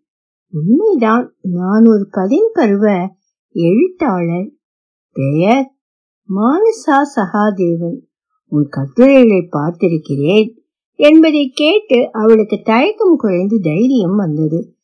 உண்மைதான் 0.50 1.34
நான் 1.40 1.86
ஒரு 1.86 2.08
பதின் 2.10 2.50
பருவ 2.52 3.14
எழுத்தாளர். 3.50 4.50
பெயர் 5.12 5.74
மானசா 6.28 6.98
சகாதேவன். 7.16 7.98
உன் 8.46 8.66
கட்டுரைகளை 8.70 9.48
பார்த்திருக்கிறேன். 9.52 10.62
என்பதை 10.94 11.50
கேட்டு 11.55 12.09
அவளுக்கு 12.12 12.61
தயக்கம் 12.64 13.16
குறைந்து 13.16 13.61
தைரியம் 13.61 14.16
வந்தது. 14.16 14.76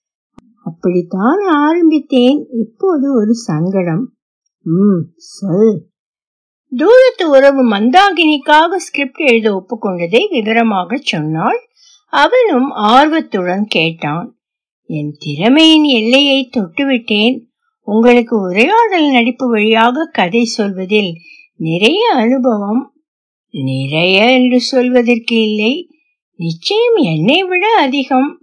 அப்படித்தான் 0.64 1.38
ஆரம்பித்தேன். 1.48 2.46
இப்போது 2.50 3.14
ஒரு 3.14 3.34
சங்கடம். 3.34 4.14
ம் 4.62 5.02
சொல். 5.16 5.86
தூரத்து 6.76 7.30
உறவு 7.30 7.70
மந்தாகினிக்காக 7.70 8.76
ஸ்கிரிப்ட் 8.76 9.18
எழுத 9.18 9.64
ஒப்புக்கொண்டதை 9.64 10.28
விவரமாக 10.30 10.96
சொன்னாள். 10.96 11.58
அவனும் 12.06 12.70
ஆர்வத்துடன் 12.70 13.64
கேட்டான். 13.64 14.38
என் 14.82 15.14
திறமையின் 15.18 15.84
எல்லையை 15.84 16.50
தொட்டுவிட்டேன். 16.56 17.46
உங்களுக்கு 17.82 18.40
உரையாடல் 18.40 19.10
நடிப்பு 19.10 19.48
வழியாக 19.48 20.10
கதை 20.12 20.44
சொல்வதில் 20.44 21.12
நிறைய 21.56 22.12
அனுபவம். 22.14 22.92
நிறைய 23.50 24.32
என்று 24.32 24.60
சொல்வதற்கு 24.60 25.36
இல்லை. 25.42 25.97
நிச்சயம் 26.38 26.94
என்னை 26.94 27.44
விட 27.44 27.74
அதிகம். 27.74 28.42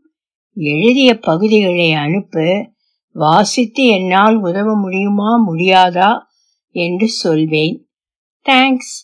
எழுதிய 0.55 1.17
பகுதிகளை 1.17 1.91
அனுப்பு 1.91 2.71
வாசித்து 3.11 3.85
என்னால் 3.85 4.35
உதவ 4.35 4.75
முடியுமா 4.75 5.47
முடியாதா 5.47 6.17
என்று 6.69 7.07
சொல்வேன். 7.07 7.87
தேங்க்ஸ் 8.49 8.95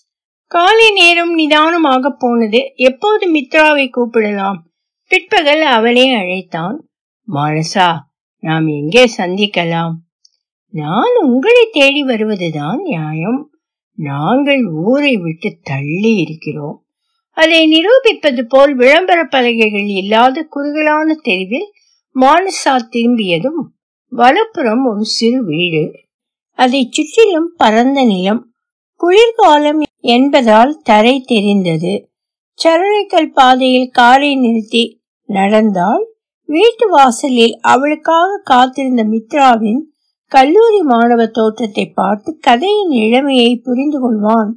காலை 0.46 0.92
நேரம் 0.92 1.34
நிதானமாக 1.34 2.10
போனது. 2.10 2.72
எப்போது 2.76 3.34
மித்ராவை 3.34 3.90
கூப்பிடலாம்? 3.90 4.58
பிற்பகல் 5.08 5.62
அவனே 5.62 6.14
அழைத்தான். 6.14 6.90
மானசா 7.28 7.98
நாம் 8.38 8.68
எங்கே 8.68 9.06
சந்திக்கலாம்? 9.18 9.94
நான் 10.68 11.16
உங்களை 11.22 11.68
தேடி 11.72 12.04
வருவதுதான் 12.04 12.82
நியாயம். 12.82 13.52
நாங்கள் 13.94 14.66
ஊரை 14.66 15.18
விட்டு 15.18 15.58
தள்ளி 15.64 16.16
இருக்கிறோம். 16.16 16.81
அதை 17.32 17.68
நிரூபிப்பது 17.68 18.48
போல் 18.48 18.76
விளம்பர 18.76 19.24
பலகைகள் 19.24 19.86
இல்லாத 19.86 20.44
குறுகலான 20.50 21.14
தெருவில் 21.14 21.70
மானசா 22.16 22.80
திரும்பியதும் 22.90 23.62
வலப்புறம் 24.10 24.86
ஒரு 24.86 25.04
சிறு 25.04 25.46
வீடு. 25.46 25.92
அதைச் 26.52 26.92
சுற்றிலும் 26.92 27.54
பரந்த 27.58 28.04
நிலம். 28.04 28.52
குளிர்காலம் 28.96 29.82
என்பதால் 30.00 30.80
தரை 30.84 31.22
தெரிந்தது. 31.22 31.94
சரணைக்கல் 32.60 33.32
பாதையில் 33.34 33.90
காரை 33.90 34.36
நிறுத்தி 34.36 35.02
நடந்தால் 35.26 36.06
வீட்டு 36.46 36.90
வாசலில் 36.90 37.60
அவளுக்காக 37.62 38.42
காத்திருந்த 38.44 39.04
மித்ராவின் 39.04 39.82
கல்லூரி 40.32 40.82
மாணவ 40.82 41.26
தோற்றத்தை 41.26 41.86
பார்த்து 41.86 42.38
கதையின் 42.40 42.92
இளமையை 42.92 43.56
புரிந்து 43.56 44.00
கொள்வான் 44.00 44.52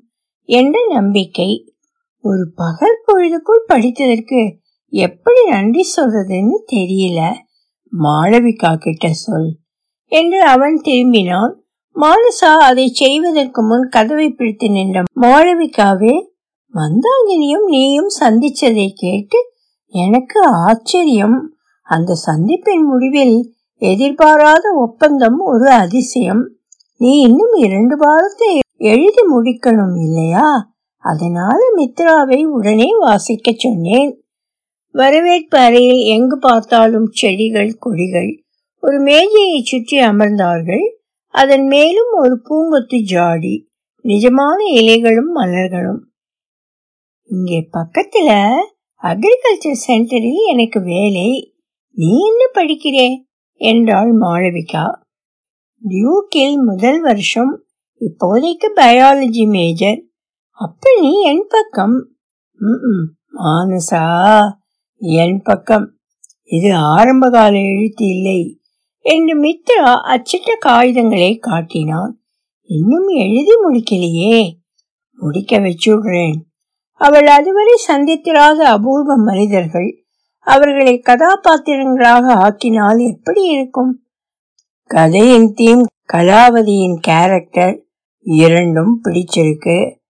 என்ற 0.48 0.86
நம்பிக்கை. 0.88 1.73
ஒரு 2.24 2.44
பகல் 2.54 3.02
பொழுதுக்குள் 3.06 3.68
படித்ததற்கு 3.72 4.40
எப்படி 4.92 5.40
நன்றி 5.48 5.82
சொல்றதுன்னு 5.96 6.56
தெரியல. 6.72 7.20
மாளவிகா 7.92 8.70
கிட்ட 8.76 9.08
சொல் 9.12 9.50
என்று 10.12 10.40
அவன் 10.44 10.76
திரும்பினான். 10.84 11.52
மானசா 11.96 12.52
அதை 12.68 12.86
செய்வதற்கு 12.92 13.62
முன் 13.62 13.84
கதவை 13.88 14.28
பிடித்து 14.30 14.68
நின்ற 14.70 15.02
மாளவிகாவே 15.20 16.14
மந்தாங்கினியும் 16.74 17.66
நீயும் 17.66 18.10
சந்திச்சதை 18.20 18.88
கேட்டு 18.94 19.40
எனக்கு 19.94 20.40
ஆச்சரியம். 20.64 21.38
அந்த 21.86 22.16
சந்திப்பின் 22.26 22.84
முடிவில் 22.84 23.36
எதிர்பாராத 23.82 24.66
ஒப்பந்தம் 24.76 25.40
ஒரு 25.44 25.68
அதிசயம். 25.70 26.44
நீ 27.00 27.12
இன்னும் 27.20 27.54
இரண்டு 27.56 27.96
வாரத்தை 27.96 28.50
எழுதி 28.76 29.22
முடிக்கணும் 29.34 29.96
இல்லையா? 30.06 30.46
அதனால 31.04 31.58
மித்ராவை 31.76 32.44
உடனே 32.44 32.88
வாசிக்க 32.98 33.52
சொன்னேன். 33.56 34.24
வரவேற்பு 34.90 35.58
அறையில் 35.58 36.02
எங்கு 36.04 36.38
பார்த்தாலும் 36.38 37.08
செடிகள் 37.10 37.76
கொடிகள். 37.78 38.44
ஒரு 38.80 39.00
மேஜையை 39.00 39.60
சுற்றி 39.62 40.00
அமர்ந்தார்கள். 40.00 40.86
அதன் 41.34 41.66
மேலும் 41.66 42.12
ஒரு 42.12 42.42
பூங்கொத்து 42.44 43.00
ஜாடி. 43.02 43.68
நிஜமான 44.04 44.56
இலைகளும் 44.74 45.30
மலர்களும். 45.34 46.02
இங்கே 47.22 47.68
பக்கத்துல 47.72 48.50
அக்ரிகல்ச்சர் 49.02 49.82
சென்டரில் 49.86 50.50
எனக்கு 50.50 50.82
வேலை. 50.82 51.54
நீ 51.90 52.08
என்ன 52.26 52.42
படிக்கிறே? 52.54 53.08
என்றாள் 53.52 54.12
மாளவிகா. 54.18 54.84
டியூக்கில் 55.82 56.56
முதல் 56.64 57.00
வருஷம். 57.00 57.64
இப்போதைக்கு 58.00 58.68
பயாலஜி 58.76 59.48
மேஜர் 59.48 60.02
அப்ப 60.56 60.90
நீ 61.00 61.20
என் 61.20 61.46
பக்கம். 61.48 62.08
மானசா 63.34 64.04
என் 64.96 65.40
பக்கம். 65.42 65.96
இது 66.44 66.74
ஆரம்பகால 66.74 67.58
எழுத்து 67.58 68.04
இல்லை 68.06 68.60
என்று 69.00 69.42
மித்ரா 69.42 69.94
அச்சிட்ட 70.12 70.50
காகிதங்களை 70.66 71.38
காட்டினான். 71.38 72.20
இன்னும் 72.62 73.08
எழுதி 73.08 73.52
முடிக்கலையே. 73.64 74.50
முடிக்க 75.16 75.58
வச்சுடுறேன். 75.58 76.36
அவள் 76.92 77.26
அதுவரை 77.26 77.72
சந்தித்திராத 77.88 78.62
அபூர்வ 78.68 79.16
மனிதர்கள் 79.16 80.04
அவர்களை 80.38 81.02
கதாபாத்திரங்களாக 81.06 82.32
ஆக்கினால் 82.34 83.12
எப்படி 83.12 83.42
இருக்கும்? 83.42 84.02
கதையின் 84.84 85.52
தீம் 85.52 85.86
கலாவதியின் 86.12 86.96
கேரக்டர் 87.00 87.84
இரண்டும் 88.22 89.00
பிடிச்சிருக்கு. 89.04 90.02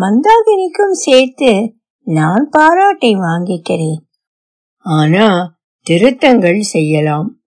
மந்தாகினிக்கும் 0.00 0.90
சேர்த்து 0.90 1.74
நான் 2.04 2.48
பாராட்டை 2.50 3.14
வாங்கிக்கிறேன். 3.14 4.00
ஆனா 4.76 5.56
திருத்தங்கள் 5.82 6.60
செய்யலாம். 6.60 7.40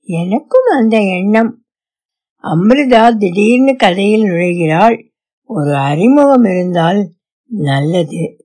எனக்கும் 0.00 0.64
அந்த 0.78 0.98
எண்ணம். 0.98 1.64
அமிர்தா 2.42 3.16
திடீர்னு 3.16 3.76
கதையில் 3.76 4.22
நுழைகிறாள். 4.22 5.10
ஒரு 5.42 5.74
அறிமுகம் 5.74 6.44
இருந்தால் 6.44 7.08
நல்லது. 7.46 8.36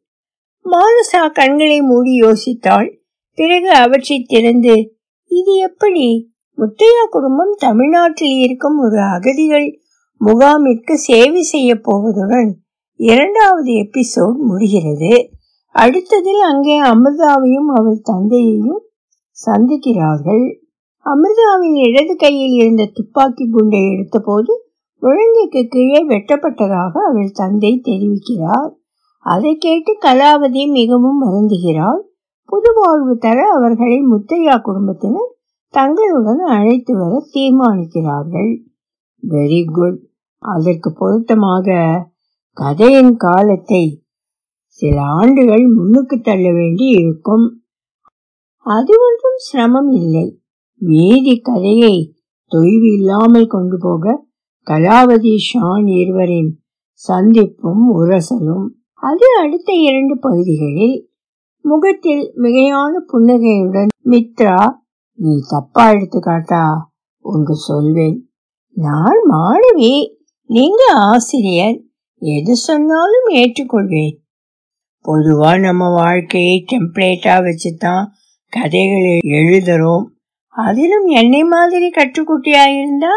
மானசா 0.64 1.32
கண்களை 1.32 1.82
மூடி 1.82 2.20
யோசித்தாள். 2.22 2.98
பிறகு 3.36 3.72
அவற்றை 3.72 4.26
திறந்து 4.28 4.96
இது 5.26 5.56
எப்படி? 5.56 6.34
முத்தையா 6.58 7.10
குடும்பம் 7.10 7.56
தமிழ்நாட்டில் 7.58 8.40
இருக்கும் 8.40 8.80
ஒரு 8.80 9.02
அகதிகள் 9.02 9.80
முகாமிற்கு 10.22 10.94
சேவை 10.94 11.42
செய்ய 11.42 11.76
போவதுடன் 11.76 12.56
இரண்டாவது 13.00 13.72
எபிசோட் 13.74 14.38
முடிகிறது. 14.40 15.12
அடுத்ததில் 15.76 16.42
அங்கே 16.42 16.82
அமிர்தாவையும் 16.82 17.70
அவள் 17.76 18.00
தந்தையையும் 18.02 18.82
சந்திக்கிறார்கள். 19.46 20.44
அமிர்தாவின் 21.06 21.78
இடது 21.88 22.16
கையில் 22.16 22.52
இருந்த 22.52 22.86
துப்பாக்கி 22.86 23.50
குண்டை 23.50 23.80
எடுத்தபோது 23.80 24.52
முழங்கைக்கு 25.02 25.62
கீழே 25.68 26.08
வெட்டப்பட்டதாக 26.08 26.92
அவள் 27.10 27.32
தந்தை 27.32 27.82
தெரிவிக்கிறார். 27.84 28.70
அதை 29.26 29.58
கேட்டு 29.58 29.98
கலாவதி 30.02 30.72
மிகவும் 30.72 31.22
வருந்துகிறாள். 31.24 32.02
புது 32.46 32.70
வாழ்வு 32.74 33.18
தர 33.18 33.40
அவர்களை 33.54 34.00
முத்தையா 34.12 34.62
குடும்பத்தினர் 34.62 35.34
தங்களுடன் 35.74 36.46
அழைத்து 36.50 36.94
வர 36.98 37.26
தீர்மானிக்கிறார்கள். 37.34 38.52
வெரி 39.24 39.64
குட் 39.72 40.00
அதற்கு 40.40 40.94
பொருத்தமாக 40.94 41.68
கதையின் 42.60 43.16
காலத்தை 43.16 43.84
சில 44.66 44.96
ஆண்டுகள் 45.02 45.66
முன்னுக்கு 45.68 46.16
தள்ள 46.22 46.52
வேண்டி 46.52 46.86
இருக்கும் 46.90 47.46
அது 48.66 48.94
ஒன்றும் 49.06 49.38
சிரமம் 49.38 49.92
இல்லை. 49.92 50.26
மீதி 50.82 51.36
கதையை 51.40 51.96
தொய்வு 52.52 52.88
இல்லாமல் 52.98 53.48
கொண்டு 53.48 53.78
போக 53.80 54.16
கலாவதி 54.68 55.36
ஷான் 55.48 55.88
இருவரின் 56.00 56.52
சந்திப்பும் 57.10 57.86
உரசலும். 57.96 58.68
அது 58.94 59.26
அடுத்த 59.42 59.74
இரண்டு 59.74 60.16
பகுதிகளில் 60.20 60.98
முகத்தில் 61.66 62.24
மிகையான 62.38 62.94
புன்னகையுடன் 63.06 63.92
மித்ரா 64.06 64.60
நீ 65.20 65.34
தப்பா 65.50 65.86
எடுத்துக்காட்டா 65.90 66.64
ஒன்று 67.26 67.56
சொல்வேன். 67.56 68.18
நான் 68.76 69.22
மாணவி 69.32 69.94
நீங்க 70.50 70.84
ஆசிரியர். 71.12 71.78
எது 72.22 72.56
சொன்னாலும் 72.56 73.28
ஏற்றுக்கொள்வேன். 73.30 74.16
பொதுவா 75.06 75.60
நம்ம 75.60 75.90
வாழ்க்கையை 75.90 76.66
டெம்ப்ளேட்டா 76.72 77.36
வச்சுதான் 77.42 78.06
கதைகளை 78.50 79.18
எழுதுறோம். 79.24 80.06
அதிலும் 80.50 81.06
என்னை 81.06 81.44
மாதிரி 81.44 81.88
கற்றுக்குட்டியா 81.88 82.78
இருந்தா? 82.78 83.12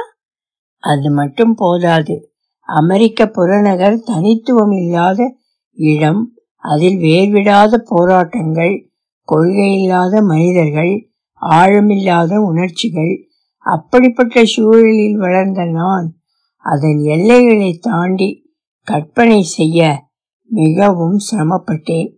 அது 0.78 1.10
மட்டும் 1.10 1.54
போதாது. 1.54 2.30
அமெரிக்க 2.64 3.26
புறநகர் 3.26 4.00
தனித்துவம் 4.00 4.72
இல்லாத 4.72 5.36
இடம் 5.70 6.34
அதில் 6.56 6.96
வேர்விடாத 6.96 7.74
போராட்டங்கள் 7.74 8.90
கொள்கை 9.24 9.82
இல்லாத 9.82 10.22
மனிதர்கள் 10.22 11.10
ஆழமில்லாத 11.42 12.36
உணர்ச்சிகள் 12.36 13.28
அப்படிப்பட்ட 13.58 14.44
சூழலில் 14.44 15.16
வளர்ந்த 15.16 15.64
நான் 15.64 16.14
அதன் 16.58 16.98
எல்லைகளை 17.04 17.78
தாண்டி 17.80 18.41
கற்பனை 18.84 19.42
செய்ய 19.42 20.08
மிகவும் 20.44 21.18
சிரமப்பட்டேன். 21.30 22.10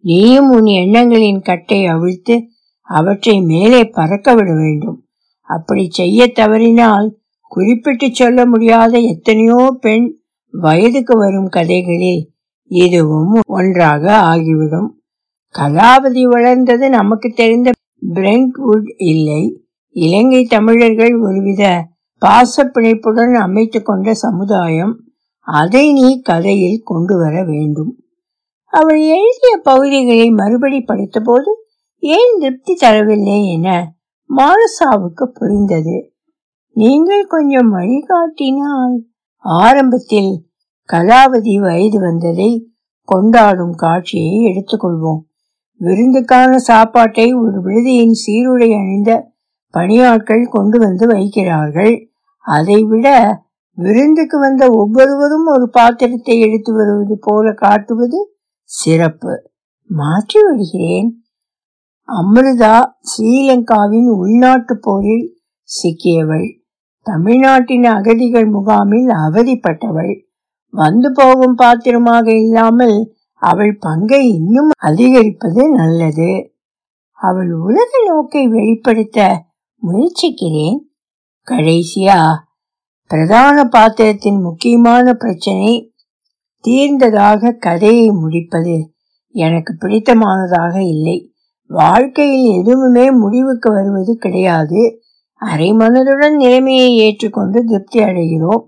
நீயும் 0.00 0.50
உன் 0.50 0.64
எண்ணங்களின் 0.64 1.40
கட்டை 1.40 1.86
அவிழ்த்து 1.86 2.48
அவற்றை 2.82 3.40
மேலே 3.40 3.84
பறக்க 3.84 4.34
விட 4.34 4.54
வேண்டும். 4.54 5.06
அப்படி 5.42 5.86
செய்ய 5.90 6.26
தவறினால் 6.26 7.18
குறிப்பிட்டு 7.48 8.14
சொல்ல 8.14 8.46
முடியாத 8.46 8.98
எத்தனையோ 8.98 9.76
பெண் 9.80 10.18
வயதுக்கு 10.50 11.18
வரும் 11.18 11.48
கதைகளில் 11.48 12.32
இதுவும் 12.64 13.40
ஒன்றாக 13.46 14.18
ஆகிவிடும். 14.18 14.90
கலாபதி 15.58 16.22
வளர்ந்தது 16.22 16.90
நமக்கு 16.90 17.28
தெரிந்த 17.28 17.70
பிரெண்ட்வுட் 18.14 18.88
இல்லை. 18.96 19.66
இலங்கை 19.90 20.44
தமிழர்கள் 20.44 21.20
ஒருவித 21.20 21.86
பாச 22.18 22.64
பிணைப்புடன் 22.74 23.34
அமைத்து 23.34 23.82
கொண்ட 23.82 24.14
சமுதாயம். 24.14 25.07
அதை 25.50 25.92
நீ 25.92 26.20
கதையில் 26.20 26.80
கொண்டு 26.84 27.14
வர 27.18 27.44
வேண்டும். 27.44 27.92
அவள் 28.72 29.00
எழுதிய 29.00 29.52
பகுதிகளை 29.62 30.30
மறுபடி 30.30 30.78
படித்தபோது 30.78 31.50
ஏன் 32.02 32.34
திருப்தி 32.38 32.74
தரவில்லை 32.80 33.38
என 33.46 33.68
மானசாவுக்கு 34.30 35.24
புரிந்தது. 35.24 35.96
நீங்கள் 36.76 37.24
கொஞ்சம் 37.26 37.70
வழிகாட்டினால் 37.74 38.96
ஆரம்பத்தில் 39.44 40.32
கலாவதி 40.88 41.54
வயது 41.60 41.98
வந்ததை 42.00 42.50
கொண்டாடும் 43.08 43.74
காட்சியை 43.74 44.36
எடுத்துக்கொள்வோம். 44.46 45.22
விருந்துக்கான 45.80 46.54
சாப்பாட்டை 46.54 47.32
ஒரு 47.34 47.58
விடுதியின் 47.62 48.16
சீருடை 48.22 48.70
அணிந்த 48.74 49.10
பணியாட்கள் 49.74 50.44
கொண்டு 50.48 50.78
வந்து 50.78 51.06
வைக்கிறார்கள். 51.06 51.94
அதைவிட 52.44 53.08
விருந்துக்கு 53.78 54.38
வந்த 54.38 54.70
ஒவ்வொருவரும் 54.70 55.46
ஒரு 55.46 55.70
பாத்திரத்தை 55.70 56.40
எடுத்து 56.40 56.72
வருவது 56.72 57.16
போல 57.18 57.52
காட்டுவது 57.52 58.20
சிறப்பு. 58.62 59.34
மாற்றி 59.90 60.38
விடுகிறேன். 60.42 61.10
அமிர்தா 62.08 62.76
ஸ்ரீலங்காவின் 63.10 64.08
உள்நாட்டு 64.14 64.74
போரில் 64.78 65.26
சிக்கியவள். 65.68 66.48
தமிழ்நாட்டின் 67.06 67.84
அகதிகள் 67.84 68.48
முகாமில் 68.48 69.08
அவதிப்பட்டவள். 69.08 70.14
வந்து 70.74 71.12
போகும் 71.12 71.54
பாத்திரமாக 71.54 72.26
இல்லாமல் 72.32 72.96
அவள் 73.42 73.74
பங்கை 73.78 74.22
இன்னும் 74.28 74.70
அதிகரிப்பது 74.78 75.62
நல்லது. 75.70 76.30
அவள் 77.18 77.52
உலக 77.52 77.90
நோக்கை 78.08 78.42
வெளிப்படுத்த 78.48 79.46
முயற்சிக்கிறேன். 79.82 80.78
கடைசியா 81.46 82.18
பிரதான 83.08 83.64
பாத்திரத்தின் 83.64 84.40
முக்கியமான 84.40 85.14
பிரச்சனை 85.14 85.92
தீர்ந்ததாக 86.68 87.58
கதையை 87.58 88.08
முடிப்பது. 88.08 88.92
எனக்கு 89.30 89.76
பிடித்தமானதாக 89.80 90.86
இல்லை. 90.86 91.32
வாழ்க்கையில் 91.66 92.58
எதுவுமே 92.58 93.10
முடிவுக்கு 93.10 93.72
வருவது 93.72 94.16
கிடையாது. 94.16 95.02
அரை 95.34 95.72
மனதுடன் 95.72 96.36
நிலைமையை 96.36 96.96
ஏற்றுக்கொண்டு 96.96 97.64
திருப்தி 97.64 98.00
அடைகிறோம். 98.00 98.64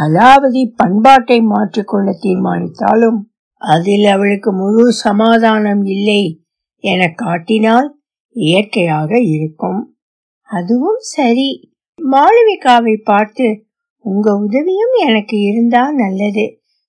கலாவதி 0.00 0.72
பண்பாட்டை 0.76 1.40
மாற்றிக்கொள்ள 1.40 2.14
தீர்மானித்தாலும் 2.22 3.18
அதில் 3.54 4.04
அவளுக்கு 4.04 4.52
முழு 4.52 4.92
சமாதானம் 4.92 5.84
இல்லை 5.84 6.44
என 6.76 7.12
காட்டினால் 7.14 8.00
இயற்கையாக 8.28 9.20
இருக்கும். 9.20 9.96
அதுவும் 10.42 10.98
சரி. 10.98 11.72
மாளவிகாவை 12.10 13.02
பார்த்து 13.04 13.63
உங்க 14.04 14.34
உதவியும் 14.34 14.94
எனக்கு 15.06 15.36
இருந்தா 15.40 15.92
நல்லது. 15.92 16.44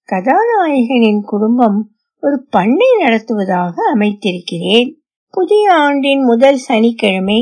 கதாநாயகனின் 0.09 1.21
குடும்பம் 1.21 1.79
ஒரு 2.23 2.37
பண்ணை 2.49 2.87
நடத்துவதாக 2.99 3.75
அமைத்திருக்கிறேன். 3.95 4.89
புதிய 5.29 5.71
ஆண்டின் 5.73 6.23
முதல் 6.23 6.57
சனிக்கிழமை 6.57 7.39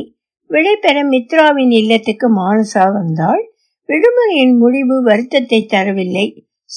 விடைபெற 0.49 0.97
மித்ராவின் 1.11 1.71
இல்லத்துக்கு 1.71 2.27
மானசா 2.35 2.85
வந்தாள். 2.93 3.43
விடுமுறையின் 3.89 4.57
முடிவு 4.57 5.03
வருத்தத்தை 5.03 5.59
தரவில்லை. 5.69 6.27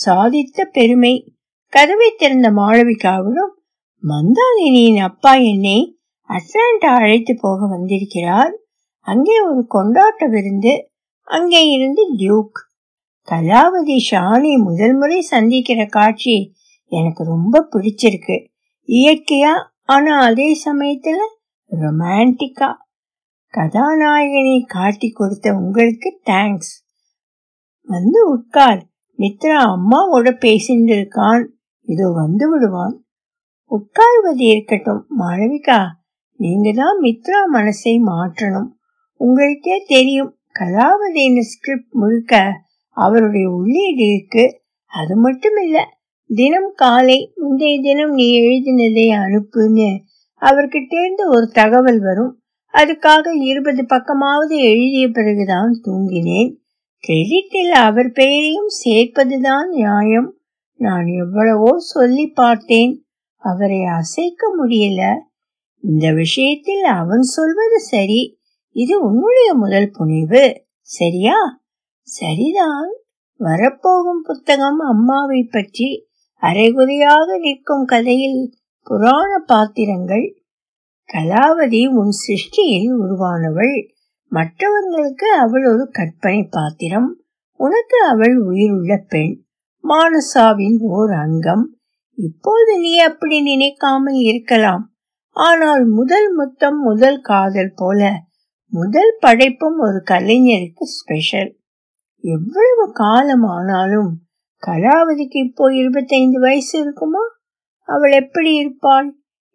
சாதித்த 0.04 0.64
பெருமை. 0.72 1.14
கதவை 1.72 2.08
திறந்த 2.16 2.48
மாளவிகாவிடம் 2.50 3.52
மந்தாகினியின் 4.02 5.00
அப்பா 5.00 5.32
என்னை 5.34 5.78
அட்லாண்டா 6.28 6.92
அழைத்து 6.96 7.34
போக 7.40 7.66
வந்திருக்கிறார். 7.66 8.52
அங்கே 9.06 9.36
ஒரு 9.40 9.62
கொண்டாட்ட 9.74 10.24
விருந்து. 10.28 10.74
அங்கே 11.28 11.60
இருந்து 11.66 12.02
டியூக். 12.16 12.58
கலாவதி 13.28 13.96
ஷானி 14.10 14.52
முதல் 14.64 14.94
முறை 14.94 15.20
சந்திக்கிற 15.20 15.86
காட்சி 15.86 16.52
எனக்கு 16.92 17.24
ரொம்ப 17.24 17.68
பிடிச்சிருக்கு. 17.72 18.36
இயற்கையா 18.88 19.54
ஆனா 19.84 20.18
அதே 20.20 20.48
சமயத்துல 20.64 21.18
ரொமான்டிக்கா 21.72 22.68
கதாநாயகனை 23.54 24.58
காட்டி 24.66 25.08
கொடுத்த 25.10 25.54
உங்களுக்கு 25.54 26.20
தேங்க்ஸ் 26.30 26.74
வந்து 27.88 28.20
உட்கார். 28.28 28.80
மித்ரா 29.18 29.58
அம்மாவோட 29.74 30.28
பேசிட்டு 30.44 30.92
இருக்கான் 30.96 31.44
இதோ 31.88 32.06
வந்து 32.10 32.50
விடுவான். 32.50 32.96
உட்கார்வது 33.70 34.44
இருக்கட்டும் 34.44 35.02
மாளவிகா. 35.18 35.80
நீங்க 36.40 36.72
தான் 36.72 36.96
மித்ரா 37.02 37.40
மனசை 37.52 37.94
மாற்றணும். 38.06 38.70
உங்களுக்கே 39.20 39.76
தெரியும் 39.86 40.32
கலாவதியின் 40.58 41.40
ஸ்கிரிப்ட் 41.40 41.92
முழுக்க 41.92 42.64
அவருடைய 42.96 43.50
உள்ளீடுக்கு 43.50 44.44
அது 44.86 45.16
மட்டும் 45.16 45.56
இல்ல 45.62 45.88
தினம் 46.34 46.72
காலை 46.74 47.32
முந்தைய 47.36 47.80
தினம் 47.80 48.12
நீ 48.12 48.40
எழுதினதை 48.40 49.08
அனுப்புன்னு 49.08 49.96
அவர்கிட்டேருந்து 50.40 51.28
ஒரு 51.28 51.50
தகவல் 51.52 52.00
வரும். 52.00 52.40
அதுக்காக 52.72 53.26
இருபது 53.40 53.82
பக்கமாவது 53.82 54.56
எழுதிய 54.56 55.08
பிறகுதான் 55.08 55.80
தூங்கினேன். 55.84 56.56
கிரெடிட்டில் 57.08 57.70
அவர் 57.70 58.10
பெயரையும் 58.10 58.68
சேர்ப்பதுதான் 58.84 59.68
நியாயம். 59.70 60.36
நான் 60.76 61.06
எவ்வளவோ 61.06 61.78
சொல்லி 61.78 62.26
பார்த்தேன். 62.26 63.04
அவரை 63.36 63.84
அசைக்க 63.84 64.54
முடியல. 64.60 65.14
இந்த 65.82 66.12
விஷயத்தில் 66.12 66.82
அவன் 66.82 67.20
சொல்வது 67.20 67.80
சரி. 67.80 68.38
இது 68.70 69.00
உன்னுடைய 69.00 69.54
முதல் 69.54 69.90
புனைவு. 69.90 70.64
சரியா? 70.80 71.64
சரிதான். 72.06 72.90
வரப்போகும் 73.40 74.22
புத்தகம் 74.22 74.78
அம்மாவை 74.78 75.48
பற்றி 75.50 75.88
அரைகுறையாக 76.42 77.38
நிற்கும் 77.38 77.84
கதையில் 77.84 78.40
புராண 78.82 79.38
பாத்திரங்கள். 79.46 80.26
கலாவதி 81.08 81.82
உன் 81.92 82.14
சிருஷ்டியில் 82.22 82.90
உருவானவள். 82.98 83.76
மற்றவர்களுக்கு 84.32 85.32
அவள் 85.34 85.66
ஒரு 85.66 85.88
கற்பனை 85.92 86.42
பாத்திரம். 86.50 87.10
உனக்கு 87.60 87.98
அவள் 88.06 88.36
உயிருள்ள 88.38 89.04
பெண். 89.08 89.34
மானசாவின் 89.84 90.78
ஓர் 90.80 91.12
அங்கம். 91.12 91.76
இப்போது 92.18 92.80
நீ 92.80 92.98
அப்படி 92.98 93.42
நினைக்காமல் 93.42 94.20
இருக்கலாம். 94.22 94.84
ஆனால் 95.36 95.84
முதல் 95.84 96.34
முத்தம் 96.34 96.80
முதல் 96.80 97.20
காதல் 97.20 97.72
போல 97.76 98.10
முதல் 98.72 99.16
படைப்பும் 99.20 99.78
ஒரு 99.78 100.02
கலைஞருக்கு 100.06 100.84
ஸ்பெஷல் 100.94 101.50
எவ்வளவு 102.26 102.84
காலம் 102.92 103.44
ஆனாலும் 103.56 104.10
கலாவதிக்கு 104.62 105.38
இப்போ 105.46 105.64
இருபத்தைந்து 105.72 106.38
வயசு 106.40 106.74
இருக்குமா? 106.80 107.24
அவள் 107.88 108.12
எப்படி 108.12 108.52
இருப்பாள்? 108.54 109.08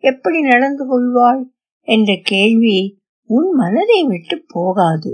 எப்படி 0.03 0.39
நடந்து 0.41 0.83
கொள்வாள்? 0.87 1.41
என்ற 1.87 2.11
கேள்வி 2.23 2.77
உன் 3.29 3.49
மனதை 3.51 3.99
விட்டு 4.03 4.37
போகாது. 4.47 5.11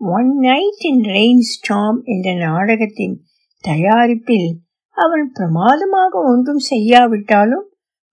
One 0.00 0.30
night 0.38 0.84
in 0.90 1.02
rain 1.10 1.44
storm 1.50 1.98
என்ற 2.04 2.28
நாடகத்தின் 2.46 3.16
தயாரிப்பில் 3.64 4.50
அவன் 4.96 5.26
பிரமாதமாக 5.32 6.22
ஒன்றும் 6.30 6.62
செய்யாவிட்டாலும் 6.70 7.66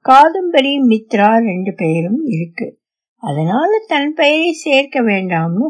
காதம்பரி 0.05 0.73
மித்ரா 0.89 1.31
ரெண்டு 1.43 1.71
பெயரும் 1.73 2.21
இருக்கு. 2.25 2.67
அதனால 3.23 3.71
தன் 3.87 4.11
பெயரை 4.13 4.51
சேர்க்க 4.65 4.97
வேண்டாம்னு 5.01 5.67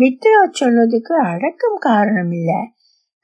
மித்ரா 0.00 0.42
சொன்னதுக்கு 0.60 1.12
அடக்கம் 1.30 1.78
காரணம் 1.78 2.32
இல்ல 2.32 2.52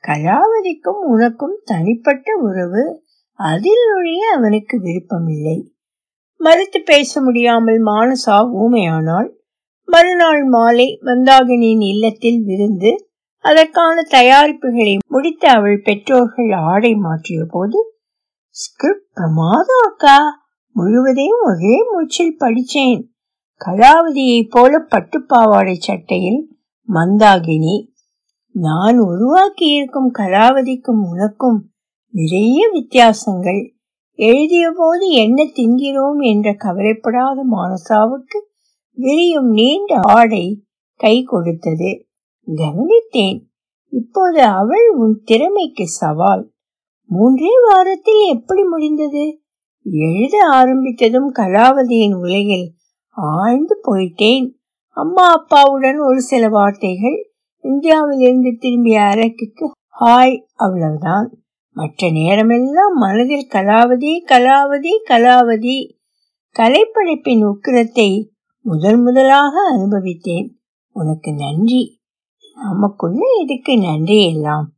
கலாவதிக்கும் 0.05 1.01
உனக்கும் 1.05 1.61
தனிப்பட்ட 1.65 2.37
உறவு. 2.37 3.03
அதில் 3.33 3.83
நுழைய 3.89 4.35
அவனுக்கு 4.37 4.81
விருப்பமில்லை. 4.81 5.73
மறுத்து 6.37 6.81
பேச 6.81 7.21
முடியாமல் 7.21 7.85
மானசா 7.87 8.37
ஊமையானாள். 8.63 9.29
மறுநாள் 9.85 10.45
மாலை 10.45 10.99
மந்தாகினியின் 11.03 11.85
இல்லத்தில் 11.85 12.43
விருந்து 12.45 12.93
அதற்கான 13.39 14.03
தயாரிப்புகளை 14.03 14.97
முடித்த 15.09 15.51
அவள் 15.51 15.81
பெற்றோர்கள் 15.85 16.53
ஆடை 16.53 16.95
மாற்றிய 16.95 17.45
போது 17.51 17.81
ஸ்கிரிப்ட் 18.49 19.13
பிரமாதம் 19.15 19.85
அக்கா. 19.85 20.19
முழுவதையும் 20.77 21.45
ஒரே 21.45 21.77
மூச்சில் 21.93 22.37
படிச்சேன். 22.41 23.01
கலாவதியை 23.61 24.41
போல 24.51 24.87
பட்டுப்பாவாடை 24.91 25.77
சட்டையில் 25.79 26.41
மந்தாகினி 26.89 27.89
நான் 28.53 28.99
உருவாக்கி 28.99 29.67
இருக்கும் 29.67 30.15
கலாவதிக்கும் 30.15 31.09
உனக்கும் 31.11 31.71
நிறைய 32.11 32.69
வித்தியாசங்கள். 32.73 33.75
எழுதிய 34.13 34.73
போது 34.77 35.09
என்ன 35.09 35.45
தின்கிறோம் 35.45 36.23
என்ற 36.23 36.53
கவலைப்படாத 36.53 37.45
மானசாவுக்கு 37.51 38.39
விரியும் 38.93 39.51
நீண்ட 39.51 39.99
ஆடை 40.03 40.65
கை 40.95 41.23
கொடுத்தது. 41.23 42.07
கவனித்தேன். 42.47 43.41
இப்போது 43.91 44.43
அவள் 44.43 44.89
உன் 44.89 45.21
திறமைக்கு 45.25 45.89
சவால். 45.89 46.53
மூன்றே 47.07 47.51
வாரத்தில் 47.69 48.27
எப்படி 48.29 48.63
முடிந்தது? 48.63 49.41
எழுத 49.85 50.39
ஆரம்பித்ததும் 50.53 51.31
கலாவதியின் 51.33 52.15
உலகில் 52.15 52.73
ஆழ்ந்து 53.11 53.81
போயிட்டேன். 53.83 54.56
அம்மா 54.97 55.33
அப்பாவுடன் 55.33 55.99
ஒரு 55.99 56.21
சில 56.21 56.49
வார்த்தைகள். 56.49 57.33
இந்தியாவில் 57.63 58.19
இருந்து 58.19 58.57
திரும்பிய 58.59 59.03
அரட்டுக்கு 59.03 59.71
ஹாய் 60.01 60.43
அவ்வளவுதான். 60.55 61.39
மற்ற 61.71 62.11
நேரமெல்லாம் 62.11 62.93
மனதில் 62.93 63.49
கலாவதி 63.53 64.13
கலாவதி 64.29 64.93
கலாவதி. 65.09 65.93
கலைப்படைப்பின் 66.59 67.45
உக்கிரத்தை 67.45 68.29
முதல் 68.61 69.03
முதலாக 69.03 69.57
அனுபவித்தேன். 69.77 70.51
உனக்கு 70.93 71.35
நன்றி. 71.35 72.01
நமக்குள்ள 72.55 73.21
இதுக்கு 73.43 73.79
நன்றி 73.79 74.35
எல்லாம். 74.35 74.73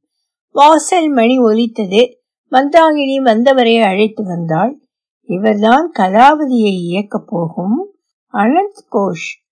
வாசல் 0.53 1.09
மணி 1.09 1.39
ஒலித்தது. 1.39 2.23
மந்தாகினி 2.51 3.23
வந்தவரை 3.23 3.81
அழைத்து 3.81 4.25
வந்தாள். 4.25 4.81
இவர்தான் 5.23 5.93
கலாவதியை 5.99 6.73
இயக்கப் 6.73 7.27
போகும் 7.27 7.95
அனந்த் 8.33 8.83
கோஷ். 8.89 9.48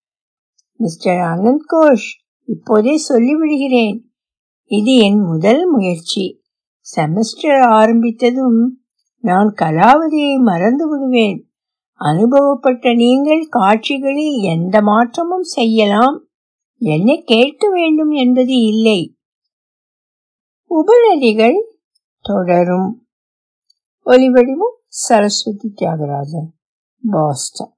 மிஸ்டர் 0.76 1.16
அனந்த் 1.16 1.64
கோஷ் 1.72 2.26
இப்போதே 2.44 3.00
சொல்லிவிடுகிறேன் 3.08 4.04
இது 4.64 4.96
என் 4.96 5.18
முதல் 5.18 5.70
முயற்சி. 5.70 6.42
செமஸ்டர் 6.96 7.60
ஆரம்பித்ததும் 7.70 8.68
நான் 9.20 9.54
கலாவதியை 9.60 10.42
மறந்து 10.42 10.88
விடுவேன். 10.88 11.50
அனுபவப்பட்ட 12.00 12.94
நீங்கள் 12.94 13.46
காட்சிகளில் 13.48 14.42
எந்த 14.42 14.82
மாற்றமும் 14.82 15.42
செய்யலாம். 15.42 16.28
என்னை 16.78 17.22
கேட்க 17.22 17.70
வேண்டும் 17.70 18.10
என்பது 18.10 18.56
இல்லை. 18.56 19.18
உபநதிகள் 20.70 21.58
தொடரும். 22.20 23.06
ஒலிவடிவும் 24.06 24.76
சரஸ்வதி 24.86 25.72
தியாகராஜன் 25.76 26.50
பாஸ்டன். 27.10 27.75